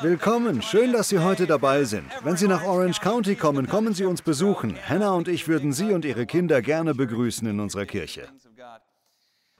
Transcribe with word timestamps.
Willkommen, 0.00 0.62
schön, 0.62 0.92
dass 0.92 1.08
Sie 1.08 1.18
heute 1.18 1.46
dabei 1.46 1.84
sind. 1.84 2.06
Wenn 2.22 2.36
Sie 2.36 2.48
nach 2.48 2.64
Orange 2.64 3.00
County 3.00 3.34
kommen, 3.34 3.66
kommen 3.68 3.94
Sie 3.94 4.04
uns 4.04 4.22
besuchen. 4.22 4.76
Hannah 4.88 5.12
und 5.12 5.28
ich 5.28 5.48
würden 5.48 5.72
Sie 5.72 5.92
und 5.92 6.04
Ihre 6.04 6.26
Kinder 6.26 6.62
gerne 6.62 6.94
begrüßen 6.94 7.46
in 7.46 7.60
unserer 7.60 7.86
Kirche. 7.86 8.28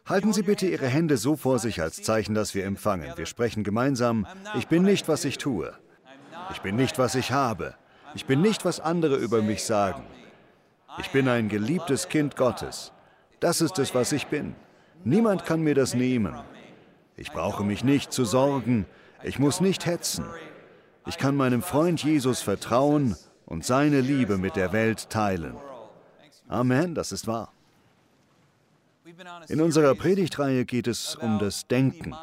Halten 0.06 0.32
Sie 0.32 0.42
bitte 0.42 0.66
Ihre 0.66 0.86
Hände 0.86 1.16
so 1.16 1.36
vor 1.36 1.58
sich 1.58 1.82
als 1.82 2.02
Zeichen, 2.02 2.34
dass 2.34 2.54
wir 2.54 2.64
empfangen. 2.64 3.12
Wir 3.16 3.26
sprechen 3.26 3.64
gemeinsam, 3.64 4.26
ich 4.56 4.68
bin 4.68 4.84
nicht, 4.84 5.08
was 5.08 5.24
ich 5.24 5.38
tue. 5.38 5.72
Ich 6.52 6.60
bin 6.60 6.76
nicht, 6.76 6.98
was 6.98 7.14
ich 7.14 7.32
habe. 7.32 7.74
Ich 8.14 8.24
bin 8.24 8.40
nicht, 8.40 8.64
was 8.64 8.80
andere 8.80 9.16
über 9.16 9.42
mich 9.42 9.64
sagen. 9.64 10.04
Ich 10.98 11.10
bin 11.10 11.28
ein 11.28 11.48
geliebtes 11.48 12.08
Kind 12.08 12.36
Gottes. 12.36 12.92
Das 13.40 13.60
ist 13.60 13.78
es, 13.78 13.94
was 13.94 14.12
ich 14.12 14.28
bin. 14.28 14.54
Niemand 15.04 15.44
kann 15.44 15.60
mir 15.60 15.74
das 15.74 15.94
nehmen. 15.94 16.34
Ich 17.16 17.32
brauche 17.32 17.64
mich 17.64 17.84
nicht 17.84 18.12
zu 18.12 18.24
sorgen. 18.24 18.86
Ich 19.22 19.38
muss 19.38 19.60
nicht 19.60 19.86
hetzen. 19.86 20.24
Ich 21.06 21.18
kann 21.18 21.36
meinem 21.36 21.62
Freund 21.62 22.02
Jesus 22.02 22.42
vertrauen 22.42 23.16
und 23.46 23.64
seine 23.64 24.00
Liebe 24.00 24.38
mit 24.38 24.56
der 24.56 24.72
Welt 24.72 25.08
teilen. 25.10 25.56
Amen, 26.48 26.94
das 26.94 27.12
ist 27.12 27.26
wahr. 27.26 27.52
In 29.48 29.60
unserer 29.60 29.94
Predigtreihe 29.94 30.64
geht 30.64 30.86
es 30.86 31.14
um 31.16 31.38
das 31.38 31.66
Denken. 31.66 32.14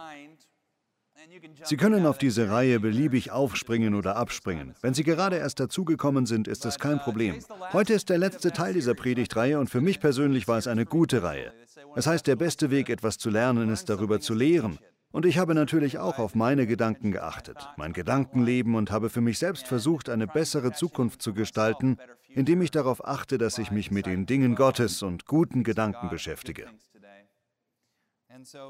Sie 1.64 1.78
können 1.78 2.06
auf 2.06 2.18
diese 2.18 2.50
Reihe 2.50 2.80
beliebig 2.80 3.32
aufspringen 3.32 3.96
oder 3.96 4.16
abspringen. 4.16 4.76
Wenn 4.82 4.94
Sie 4.94 5.04
gerade 5.04 5.38
erst 5.38 5.60
dazugekommen 5.60 6.26
sind, 6.26 6.48
ist 6.48 6.66
es 6.66 6.78
kein 6.78 7.00
Problem. 7.00 7.40
Heute 7.72 7.94
ist 7.94 8.10
der 8.10 8.18
letzte 8.18 8.52
Teil 8.52 8.74
dieser 8.74 8.94
Predigtreihe 8.94 9.60
und 9.60 9.70
für 9.70 9.82
mich 9.82 10.00
persönlich 10.00 10.48
war 10.48 10.58
es 10.58 10.68
eine 10.68 10.86
gute 10.86 11.24
Reihe. 11.24 11.54
Es 11.96 12.08
heißt, 12.08 12.28
der 12.28 12.36
beste 12.36 12.70
Weg, 12.70 12.90
etwas 12.90 13.18
zu 13.18 13.30
lernen, 13.30 13.70
ist 13.70 13.90
darüber 13.90 14.20
zu 14.20 14.34
lehren. 14.34 14.78
Und 15.14 15.28
ich 15.28 15.38
habe 15.38 15.54
natürlich 15.54 16.00
auch 16.00 16.18
auf 16.18 16.34
meine 16.34 16.66
Gedanken 16.66 17.12
geachtet, 17.12 17.70
mein 17.78 17.94
Gedankenleben 17.94 18.74
und 18.74 18.90
habe 18.90 19.12
für 19.12 19.22
mich 19.22 19.38
selbst 19.38 19.68
versucht, 19.68 20.10
eine 20.10 20.26
bessere 20.26 20.72
Zukunft 20.72 21.22
zu 21.22 21.36
gestalten, 21.36 21.98
indem 22.30 22.64
ich 22.64 22.72
darauf 22.72 23.06
achte, 23.06 23.38
dass 23.38 23.60
ich 23.60 23.70
mich 23.70 23.92
mit 23.92 24.08
den 24.08 24.26
Dingen 24.26 24.56
Gottes 24.56 25.04
und 25.04 25.28
guten 25.28 25.64
Gedanken 25.64 26.10
beschäftige. 26.10 26.66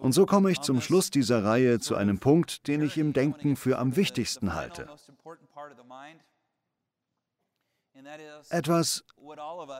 Und 0.01 0.11
so 0.11 0.25
komme 0.25 0.51
ich 0.51 0.59
zum 0.59 0.81
Schluss 0.81 1.09
dieser 1.09 1.45
Reihe 1.45 1.79
zu 1.79 1.95
einem 1.95 2.19
Punkt, 2.19 2.67
den 2.67 2.81
ich 2.81 2.97
im 2.97 3.13
Denken 3.13 3.55
für 3.55 3.79
am 3.79 3.95
wichtigsten 3.95 4.53
halte. 4.53 4.89
Etwas, 8.49 9.05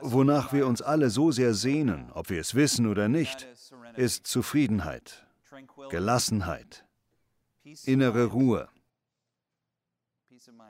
wonach 0.00 0.54
wir 0.54 0.66
uns 0.66 0.80
alle 0.80 1.10
so 1.10 1.30
sehr 1.30 1.52
sehnen, 1.52 2.10
ob 2.14 2.30
wir 2.30 2.40
es 2.40 2.54
wissen 2.54 2.86
oder 2.86 3.08
nicht, 3.08 3.46
ist 3.96 4.26
Zufriedenheit, 4.26 5.26
Gelassenheit, 5.90 6.86
innere 7.84 8.26
Ruhe. 8.26 8.68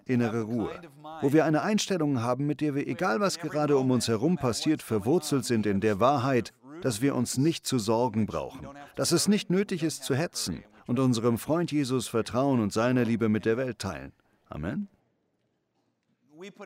Innere 0.07 0.43
Ruhe, 0.43 0.81
wo 1.23 1.33
wir 1.33 1.45
eine 1.45 1.63
Einstellung 1.63 2.21
haben, 2.21 2.47
mit 2.47 2.61
der 2.61 2.75
wir, 2.75 2.87
egal 2.87 3.21
was 3.21 3.39
gerade 3.39 3.77
um 3.79 3.91
uns 3.91 4.09
herum 4.09 4.37
passiert, 4.37 4.83
verwurzelt 4.83 5.45
sind 5.45 5.67
in 5.67 5.81
der 5.81 5.99
Wahrheit, 6.01 6.53
dass 6.83 7.01
wir 7.01 7.15
uns 7.15 7.39
nicht 7.39 7.67
zu 7.67 7.79
sorgen 7.79 8.27
brauchen, 8.27 8.69
dass 8.97 9.13
es 9.13 9.27
nicht 9.27 9.51
nötig 9.51 9.83
ist 9.83 10.05
zu 10.05 10.15
hetzen 10.15 10.63
und 10.87 10.99
unserem 10.99 11.39
Freund 11.39 11.73
Jesus 11.73 12.09
vertrauen 12.09 12.61
und 12.61 12.73
seine 12.73 13.05
Liebe 13.05 13.29
mit 13.29 13.47
der 13.47 13.57
Welt 13.57 13.79
teilen. 13.79 14.13
Amen. 14.49 14.89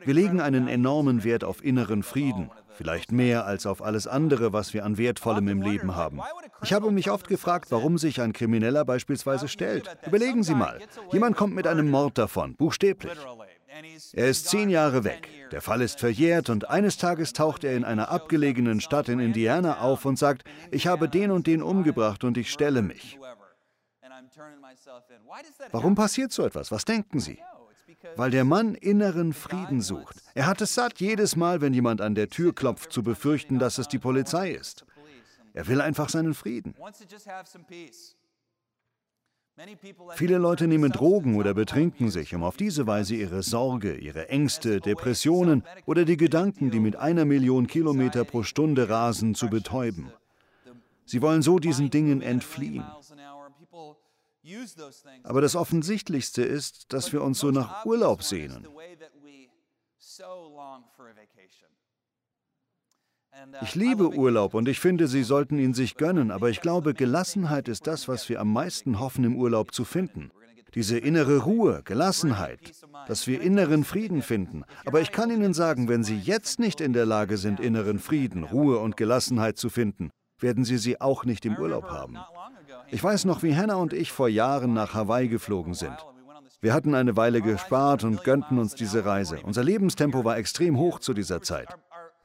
Wir 0.03 0.13
legen 0.13 0.41
einen 0.41 0.67
enormen 0.67 1.23
Wert 1.23 1.43
auf 1.43 1.63
inneren 1.63 2.03
Frieden, 2.03 2.49
vielleicht 2.73 3.11
mehr 3.11 3.45
als 3.45 3.65
auf 3.65 3.81
alles 3.81 4.07
andere, 4.07 4.53
was 4.53 4.73
wir 4.73 4.85
an 4.85 4.97
Wertvollem 4.97 5.47
im 5.47 5.61
Leben 5.61 5.95
haben. 5.95 6.21
Ich 6.61 6.73
habe 6.73 6.91
mich 6.91 7.11
oft 7.11 7.27
gefragt, 7.27 7.71
warum 7.71 7.97
sich 7.97 8.21
ein 8.21 8.33
Krimineller 8.33 8.85
beispielsweise 8.85 9.47
stellt. 9.47 9.89
Überlegen 10.05 10.43
Sie 10.43 10.55
mal, 10.55 10.79
jemand 11.11 11.37
kommt 11.37 11.55
mit 11.55 11.67
einem 11.67 11.89
Mord 11.89 12.17
davon, 12.17 12.55
buchstäblich. 12.55 13.13
Er 14.13 14.27
ist 14.27 14.47
zehn 14.47 14.69
Jahre 14.69 15.03
weg. 15.03 15.29
Der 15.51 15.61
Fall 15.61 15.81
ist 15.81 15.99
verjährt 15.99 16.49
und 16.49 16.69
eines 16.69 16.97
Tages 16.97 17.33
taucht 17.33 17.63
er 17.63 17.75
in 17.75 17.83
einer 17.83 18.09
abgelegenen 18.09 18.81
Stadt 18.81 19.09
in 19.09 19.19
Indiana 19.19 19.79
auf 19.79 20.05
und 20.05 20.17
sagt, 20.17 20.43
ich 20.71 20.87
habe 20.87 21.07
den 21.07 21.31
und 21.31 21.47
den 21.47 21.61
umgebracht 21.61 22.23
und 22.23 22.37
ich 22.37 22.51
stelle 22.51 22.81
mich. 22.81 23.19
Warum 25.71 25.95
passiert 25.95 26.31
so 26.31 26.45
etwas? 26.45 26.71
Was 26.71 26.85
denken 26.85 27.19
Sie? 27.19 27.39
Weil 28.15 28.31
der 28.31 28.45
Mann 28.45 28.75
inneren 28.75 29.33
Frieden 29.33 29.81
sucht. 29.81 30.17
Er 30.33 30.45
hat 30.47 30.61
es 30.61 30.73
satt, 30.73 30.99
jedes 30.99 31.35
Mal, 31.35 31.61
wenn 31.61 31.73
jemand 31.73 32.01
an 32.01 32.15
der 32.15 32.29
Tür 32.29 32.53
klopft, 32.53 32.91
zu 32.91 33.03
befürchten, 33.03 33.59
dass 33.59 33.77
es 33.77 33.87
die 33.87 33.99
Polizei 33.99 34.51
ist. 34.51 34.85
Er 35.53 35.67
will 35.67 35.81
einfach 35.81 36.09
seinen 36.09 36.33
Frieden. 36.33 36.75
Viele 40.15 40.37
Leute 40.37 40.67
nehmen 40.67 40.91
Drogen 40.91 41.35
oder 41.35 41.53
betrinken 41.53 42.09
sich, 42.09 42.33
um 42.33 42.43
auf 42.43 42.55
diese 42.55 42.87
Weise 42.87 43.15
ihre 43.15 43.43
Sorge, 43.43 43.95
ihre 43.95 44.29
Ängste, 44.29 44.79
Depressionen 44.79 45.63
oder 45.85 46.05
die 46.05 46.15
Gedanken, 46.15 46.71
die 46.71 46.79
mit 46.79 46.95
einer 46.95 47.25
Million 47.25 47.67
Kilometer 47.67 48.23
pro 48.23 48.43
Stunde 48.43 48.87
rasen, 48.87 49.35
zu 49.35 49.49
betäuben. 49.49 50.13
Sie 51.05 51.21
wollen 51.21 51.41
so 51.41 51.59
diesen 51.59 51.89
Dingen 51.89 52.21
entfliehen. 52.21 52.85
Aber 55.23 55.41
das 55.41 55.55
Offensichtlichste 55.55 56.43
ist, 56.43 56.93
dass 56.93 57.11
wir 57.11 57.21
uns 57.21 57.39
so 57.39 57.51
nach 57.51 57.85
Urlaub 57.85 58.23
sehnen. 58.23 58.67
Ich 63.61 63.75
liebe 63.75 64.09
Urlaub 64.09 64.53
und 64.53 64.67
ich 64.67 64.79
finde, 64.79 65.07
Sie 65.07 65.23
sollten 65.23 65.59
ihn 65.59 65.73
sich 65.73 65.95
gönnen, 65.95 66.31
aber 66.31 66.49
ich 66.49 66.61
glaube, 66.61 66.93
Gelassenheit 66.93 67.67
ist 67.67 67.87
das, 67.87 68.07
was 68.07 68.27
wir 68.27 68.39
am 68.41 68.51
meisten 68.51 68.99
hoffen 68.99 69.23
im 69.23 69.35
Urlaub 69.35 69.73
zu 69.73 69.85
finden. 69.85 70.31
Diese 70.75 70.97
innere 70.97 71.43
Ruhe, 71.43 71.81
Gelassenheit, 71.83 72.59
dass 73.07 73.27
wir 73.27 73.41
inneren 73.41 73.83
Frieden 73.83 74.21
finden. 74.21 74.63
Aber 74.85 75.01
ich 75.01 75.11
kann 75.11 75.31
Ihnen 75.31 75.53
sagen, 75.53 75.87
wenn 75.87 76.03
Sie 76.03 76.17
jetzt 76.17 76.59
nicht 76.59 76.79
in 76.79 76.93
der 76.93 77.05
Lage 77.05 77.37
sind, 77.37 77.59
inneren 77.59 77.99
Frieden, 77.99 78.43
Ruhe 78.43 78.77
und 78.79 78.97
Gelassenheit 78.97 79.57
zu 79.57 79.69
finden, 79.69 80.11
werden 80.39 80.65
Sie 80.65 80.77
sie 80.77 81.01
auch 81.01 81.25
nicht 81.25 81.45
im 81.45 81.57
Urlaub 81.57 81.89
haben. 81.89 82.17
Ich 82.91 83.03
weiß 83.03 83.25
noch, 83.25 83.43
wie 83.43 83.55
Hannah 83.55 83.75
und 83.75 83.93
ich 83.93 84.11
vor 84.11 84.29
Jahren 84.29 84.73
nach 84.73 84.93
Hawaii 84.93 85.27
geflogen 85.27 85.73
sind. 85.73 85.95
Wir 86.61 86.73
hatten 86.73 86.95
eine 86.95 87.15
Weile 87.15 87.41
gespart 87.41 88.03
und 88.03 88.23
gönnten 88.23 88.57
uns 88.57 88.75
diese 88.75 89.05
Reise. 89.05 89.39
Unser 89.43 89.63
Lebenstempo 89.63 90.25
war 90.25 90.37
extrem 90.37 90.77
hoch 90.77 90.99
zu 90.99 91.13
dieser 91.13 91.41
Zeit. 91.41 91.69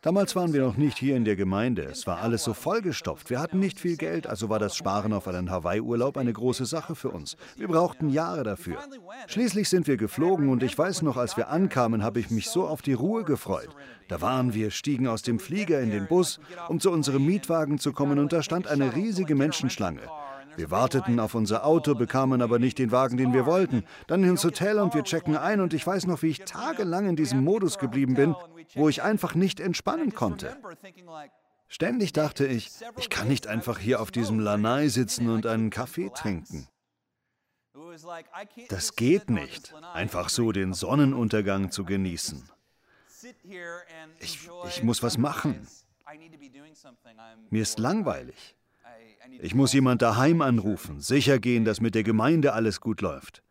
Damals 0.05 0.37
waren 0.37 0.53
wir 0.53 0.61
noch 0.61 0.77
nicht 0.77 0.99
hier 0.99 1.17
in 1.17 1.25
der 1.25 1.35
Gemeinde. 1.35 1.85
Es 1.85 2.07
war 2.07 2.19
alles 2.19 2.45
so 2.45 2.53
vollgestopft. 2.53 3.31
Wir 3.31 3.41
hatten 3.41 3.59
nicht 3.59 3.81
viel 3.81 3.97
Geld, 3.97 4.27
also 4.27 4.51
war 4.51 4.59
das 4.59 4.77
Sparen 4.77 5.15
auf 5.15 5.27
einen 5.29 5.51
Hawaii-Urlaub 5.51 6.19
eine 6.19 6.33
große 6.33 6.67
Sache 6.67 6.95
für 6.95 7.09
uns. 7.09 7.39
Wir 7.57 7.69
brauchten 7.69 8.11
Jahre 8.11 8.43
dafür. 8.43 8.77
Schließlich 9.29 9.69
sind 9.71 9.87
wir 9.87 9.97
geflogen 9.97 10.51
und 10.51 10.63
ich 10.63 10.77
weiß 10.77 11.01
noch, 11.01 11.17
als 11.17 11.39
wir 11.39 11.49
ankamen, 11.49 12.03
habe 12.03 12.21
ich 12.21 12.31
mich 12.31 12.51
so 12.51 12.67
auf 12.67 12.83
die 12.83 12.93
Ruhe 12.93 13.25
gefreut. 13.25 13.71
Da 14.09 14.21
waren 14.21 14.53
wir, 14.53 14.71
stiegen 14.71 15.09
aus 15.09 15.23
dem 15.23 15.39
Flieger 15.39 15.81
in 15.81 15.91
den 15.91 16.07
Bus, 16.07 16.39
um 16.69 16.81
zu 16.81 16.91
unserem 16.91 17.25
Mietwagen 17.25 17.79
zu 17.79 17.93
kommen 17.93 18.19
und 18.19 18.33
da 18.33 18.43
stand 18.43 18.67
eine 18.67 18.95
riesige 18.95 19.35
Menschenschlange. 19.35 20.03
Wir 20.57 20.71
warteten 20.71 21.21
auf 21.21 21.35
unser 21.35 21.65
Auto, 21.65 21.95
bekamen 21.95 22.43
aber 22.43 22.59
nicht 22.59 22.79
den 22.79 22.93
Wagen, 22.93 23.17
den 23.17 23.33
wir 23.33 23.47
wollten. 23.47 23.85
Dann 24.07 24.25
ins 24.25 24.45
Hotel 24.45 24.79
und 24.79 24.95
wir 24.95 25.03
checken 25.05 25.37
ein 25.37 25.61
und 25.61 25.75
ich 25.75 25.87
weiß 25.87 26.07
noch, 26.07 26.23
wie 26.23 26.29
ich 26.29 26.41
tagelang 26.45 27.09
in 27.09 27.17
diesem 27.17 27.43
Modus 27.43 27.79
geblieben 27.79 28.15
bin, 28.15 28.35
wo 28.75 28.89
ich 28.89 29.03
einfach 29.03 29.35
nicht 29.35 29.61
entspannen 29.61 30.15
konnte. 30.15 30.57
Ständig 31.69 32.13
dachte 32.13 32.47
ich, 32.47 32.71
ich 32.97 33.11
kann 33.11 33.29
nicht 33.29 33.47
einfach 33.47 33.79
hier 33.79 34.01
auf 34.01 34.11
diesem 34.11 34.39
Lanai 34.39 34.89
sitzen 34.89 35.29
und 35.29 35.47
einen 35.47 35.71
Kaffee 35.71 36.11
trinken. 36.15 36.69
Das 38.69 38.97
geht 38.97 39.31
nicht, 39.31 39.75
einfach 39.93 40.29
so 40.29 40.53
den 40.53 40.75
Sonnenuntergang 40.75 41.71
zu 41.71 41.85
genießen. 41.85 42.49
Ich, 44.21 44.49
ich 44.69 44.83
muss 44.83 45.03
was 45.03 45.19
machen. 45.19 45.67
Mir 47.51 47.63
ist 47.63 47.79
langweilig. 47.79 48.57
Ich 49.41 49.55
muss 49.55 49.73
jemand 49.73 50.03
daheim 50.03 50.43
anrufen, 50.43 51.01
sicher 51.01 51.39
gehen, 51.39 51.65
dass 51.65 51.81
mit 51.81 51.95
der 51.95 52.03
Gemeinde 52.03 52.53
alles 52.53 52.81
gut 52.81 53.01
läuft. 53.01 53.43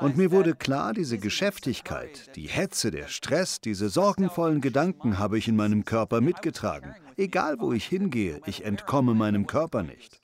Und 0.00 0.16
mir 0.16 0.30
wurde 0.30 0.54
klar, 0.54 0.92
diese 0.92 1.18
Geschäftigkeit, 1.18 2.36
die 2.36 2.48
Hetze, 2.48 2.90
der 2.90 3.08
Stress, 3.08 3.60
diese 3.60 3.88
sorgenvollen 3.88 4.60
Gedanken 4.60 5.18
habe 5.18 5.38
ich 5.38 5.48
in 5.48 5.56
meinem 5.56 5.84
Körper 5.84 6.20
mitgetragen. 6.20 6.94
Egal 7.16 7.56
wo 7.60 7.72
ich 7.72 7.86
hingehe, 7.86 8.40
ich 8.46 8.64
entkomme 8.64 9.14
meinem 9.14 9.46
Körper 9.46 9.82
nicht. 9.82 10.20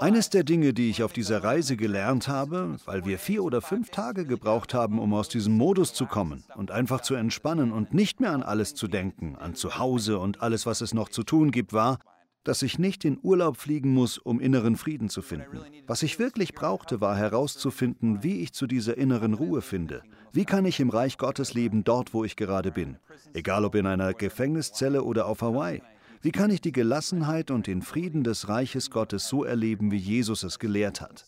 Eines 0.00 0.30
der 0.30 0.44
Dinge, 0.44 0.72
die 0.72 0.90
ich 0.90 1.02
auf 1.02 1.12
dieser 1.12 1.44
Reise 1.44 1.76
gelernt 1.76 2.28
habe, 2.28 2.76
weil 2.86 3.04
wir 3.04 3.18
vier 3.18 3.44
oder 3.44 3.60
fünf 3.60 3.90
Tage 3.90 4.26
gebraucht 4.26 4.74
haben, 4.74 4.98
um 4.98 5.12
aus 5.14 5.28
diesem 5.28 5.56
Modus 5.56 5.92
zu 5.94 6.06
kommen 6.06 6.44
und 6.56 6.70
einfach 6.70 7.02
zu 7.02 7.14
entspannen 7.14 7.72
und 7.72 7.94
nicht 7.94 8.20
mehr 8.20 8.32
an 8.32 8.42
alles 8.42 8.74
zu 8.74 8.88
denken, 8.88 9.36
an 9.36 9.54
Zuhause 9.54 10.18
und 10.18 10.40
alles, 10.42 10.66
was 10.66 10.80
es 10.80 10.94
noch 10.94 11.08
zu 11.08 11.22
tun 11.22 11.50
gibt, 11.50 11.72
war, 11.72 11.98
dass 12.44 12.62
ich 12.62 12.78
nicht 12.78 13.04
in 13.04 13.18
Urlaub 13.22 13.56
fliegen 13.56 13.92
muss, 13.92 14.18
um 14.18 14.40
inneren 14.40 14.76
Frieden 14.76 15.08
zu 15.08 15.22
finden. 15.22 15.60
Was 15.86 16.02
ich 16.02 16.18
wirklich 16.18 16.54
brauchte, 16.54 17.00
war 17.00 17.16
herauszufinden, 17.16 18.22
wie 18.22 18.40
ich 18.40 18.52
zu 18.52 18.66
dieser 18.66 18.96
inneren 18.96 19.34
Ruhe 19.34 19.62
finde. 19.62 20.02
Wie 20.32 20.44
kann 20.44 20.64
ich 20.64 20.80
im 20.80 20.90
Reich 20.90 21.18
Gottes 21.18 21.54
leben, 21.54 21.84
dort, 21.84 22.14
wo 22.14 22.24
ich 22.24 22.36
gerade 22.36 22.72
bin? 22.72 22.96
Egal 23.34 23.64
ob 23.64 23.74
in 23.74 23.86
einer 23.86 24.14
Gefängniszelle 24.14 25.02
oder 25.02 25.26
auf 25.26 25.42
Hawaii. 25.42 25.82
Wie 26.22 26.32
kann 26.32 26.50
ich 26.50 26.60
die 26.60 26.72
Gelassenheit 26.72 27.50
und 27.50 27.66
den 27.66 27.82
Frieden 27.82 28.24
des 28.24 28.48
Reiches 28.48 28.90
Gottes 28.90 29.28
so 29.28 29.44
erleben, 29.44 29.90
wie 29.90 29.96
Jesus 29.96 30.42
es 30.42 30.58
gelehrt 30.58 31.00
hat? 31.00 31.26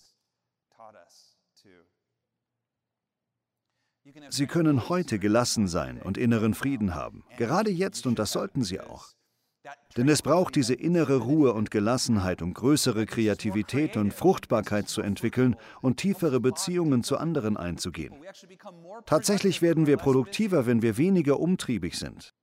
Sie 4.29 4.47
können 4.47 4.89
heute 4.89 5.19
gelassen 5.19 5.69
sein 5.69 6.03
und 6.03 6.19
inneren 6.19 6.55
Frieden 6.55 6.95
haben, 6.95 7.25
gerade 7.39 7.71
jetzt 7.71 8.07
und 8.07 8.19
das 8.19 8.33
sollten 8.33 8.63
Sie 8.63 8.81
auch. 8.81 9.15
Denn 9.97 10.09
es 10.09 10.23
braucht 10.23 10.57
diese 10.57 10.75
innere 10.75 11.19
Ruhe 11.19 11.53
und 11.53 11.71
Gelassenheit, 11.71 12.43
um 12.43 12.55
größere 12.55 13.07
Kreativität 13.07 13.97
und 13.97 14.13
Fruchtbarkeit 14.13 14.89
zu 14.89 15.03
entwickeln 15.03 15.57
und 15.81 15.99
tiefere 15.99 16.41
Beziehungen 16.41 17.05
zu 17.05 17.19
anderen 17.19 17.57
einzugehen. 17.57 18.15
Tatsächlich 19.07 19.63
werden 19.63 19.87
wir 19.87 19.99
produktiver, 19.99 20.67
wenn 20.67 20.83
wir 20.83 20.97
weniger 20.97 21.39
umtriebig 21.39 21.99
sind. 21.99 22.35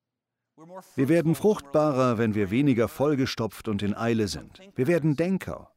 Wir 0.96 1.10
werden 1.10 1.36
fruchtbarer, 1.36 2.18
wenn 2.18 2.36
wir 2.36 2.52
weniger 2.52 2.88
vollgestopft 2.88 3.68
und 3.68 3.82
in 3.82 3.96
Eile 3.96 4.28
sind. 4.28 4.60
Wir 4.76 4.88
werden 4.88 5.16
Denker. 5.16 5.72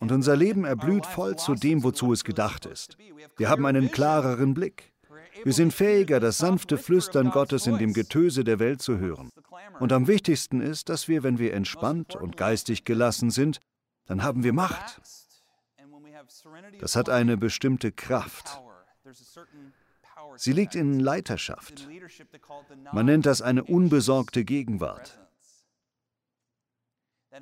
Und 0.00 0.12
unser 0.12 0.36
Leben 0.36 0.64
erblüht 0.64 1.06
voll 1.06 1.36
zu 1.36 1.54
dem, 1.54 1.82
wozu 1.82 2.12
es 2.12 2.24
gedacht 2.24 2.66
ist. 2.66 2.96
Wir 3.36 3.48
haben 3.48 3.64
einen 3.64 3.90
klareren 3.90 4.52
Blick. 4.52 4.93
Wir 5.42 5.52
sind 5.52 5.72
fähiger, 5.72 6.20
das 6.20 6.38
sanfte 6.38 6.78
Flüstern 6.78 7.30
Gottes 7.30 7.66
in 7.66 7.78
dem 7.78 7.92
Getöse 7.92 8.44
der 8.44 8.58
Welt 8.58 8.80
zu 8.80 8.98
hören. 8.98 9.30
Und 9.80 9.92
am 9.92 10.06
wichtigsten 10.06 10.60
ist, 10.60 10.88
dass 10.88 11.08
wir, 11.08 11.22
wenn 11.22 11.38
wir 11.38 11.54
entspannt 11.54 12.14
und 12.14 12.36
geistig 12.36 12.84
gelassen 12.84 13.30
sind, 13.30 13.60
dann 14.06 14.22
haben 14.22 14.44
wir 14.44 14.52
Macht. 14.52 15.00
Das 16.80 16.96
hat 16.96 17.08
eine 17.08 17.36
bestimmte 17.36 17.92
Kraft. 17.92 18.60
Sie 20.36 20.52
liegt 20.52 20.74
in 20.74 21.00
Leiterschaft. 21.00 21.88
Man 22.92 23.06
nennt 23.06 23.26
das 23.26 23.42
eine 23.42 23.64
unbesorgte 23.64 24.44
Gegenwart. 24.44 25.20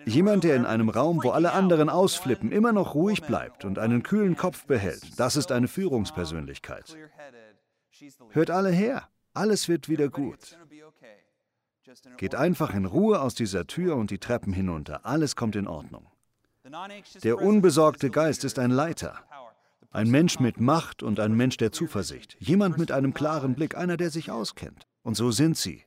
Jemand, 0.07 0.45
der 0.45 0.57
in 0.57 0.65
einem 0.65 0.89
Raum, 0.89 1.23
wo 1.23 1.31
alle 1.31 1.53
anderen 1.53 1.91
ausflippen, 1.91 2.51
immer 2.51 2.73
noch 2.73 2.95
ruhig 2.95 3.23
bleibt 3.23 3.65
und 3.65 3.79
einen 3.79 4.03
kühlen 4.03 4.37
Kopf 4.37 4.65
behält, 4.65 5.21
das 5.21 5.37
ist 5.37 5.53
eine 5.53 5.69
Führungspersönlichkeit. 5.69 6.97
Hört 8.31 8.51
alle 8.51 8.71
her, 8.71 9.09
alles 9.35 9.69
wird 9.69 9.89
wieder 9.89 10.09
gut. 10.09 10.57
Geht 12.17 12.35
einfach 12.35 12.75
in 12.75 12.85
Ruhe 12.87 13.21
aus 13.21 13.35
dieser 13.35 13.67
Tür 13.67 13.97
und 13.97 14.11
die 14.11 14.19
Treppen 14.19 14.53
hinunter, 14.53 15.05
alles 15.05 15.37
kommt 15.37 15.57
in 15.57 15.67
Ordnung. 15.67 16.07
Der 17.23 17.41
unbesorgte 17.41 18.11
Geist 18.11 18.45
ist 18.45 18.59
ein 18.59 18.71
Leiter, 18.71 19.19
ein 19.91 20.11
Mensch 20.11 20.39
mit 20.39 20.61
Macht 20.61 21.03
und 21.03 21.21
ein 21.21 21.35
Mensch 21.35 21.57
der 21.57 21.73
Zuversicht, 21.73 22.37
jemand 22.39 22.79
mit 22.79 22.93
einem 22.93 23.15
klaren 23.15 23.55
Blick, 23.55 23.77
einer, 23.77 23.97
der 23.97 24.11
sich 24.11 24.31
auskennt. 24.31 24.87
Und 25.03 25.17
so 25.17 25.31
sind 25.31 25.57
Sie. 25.57 25.85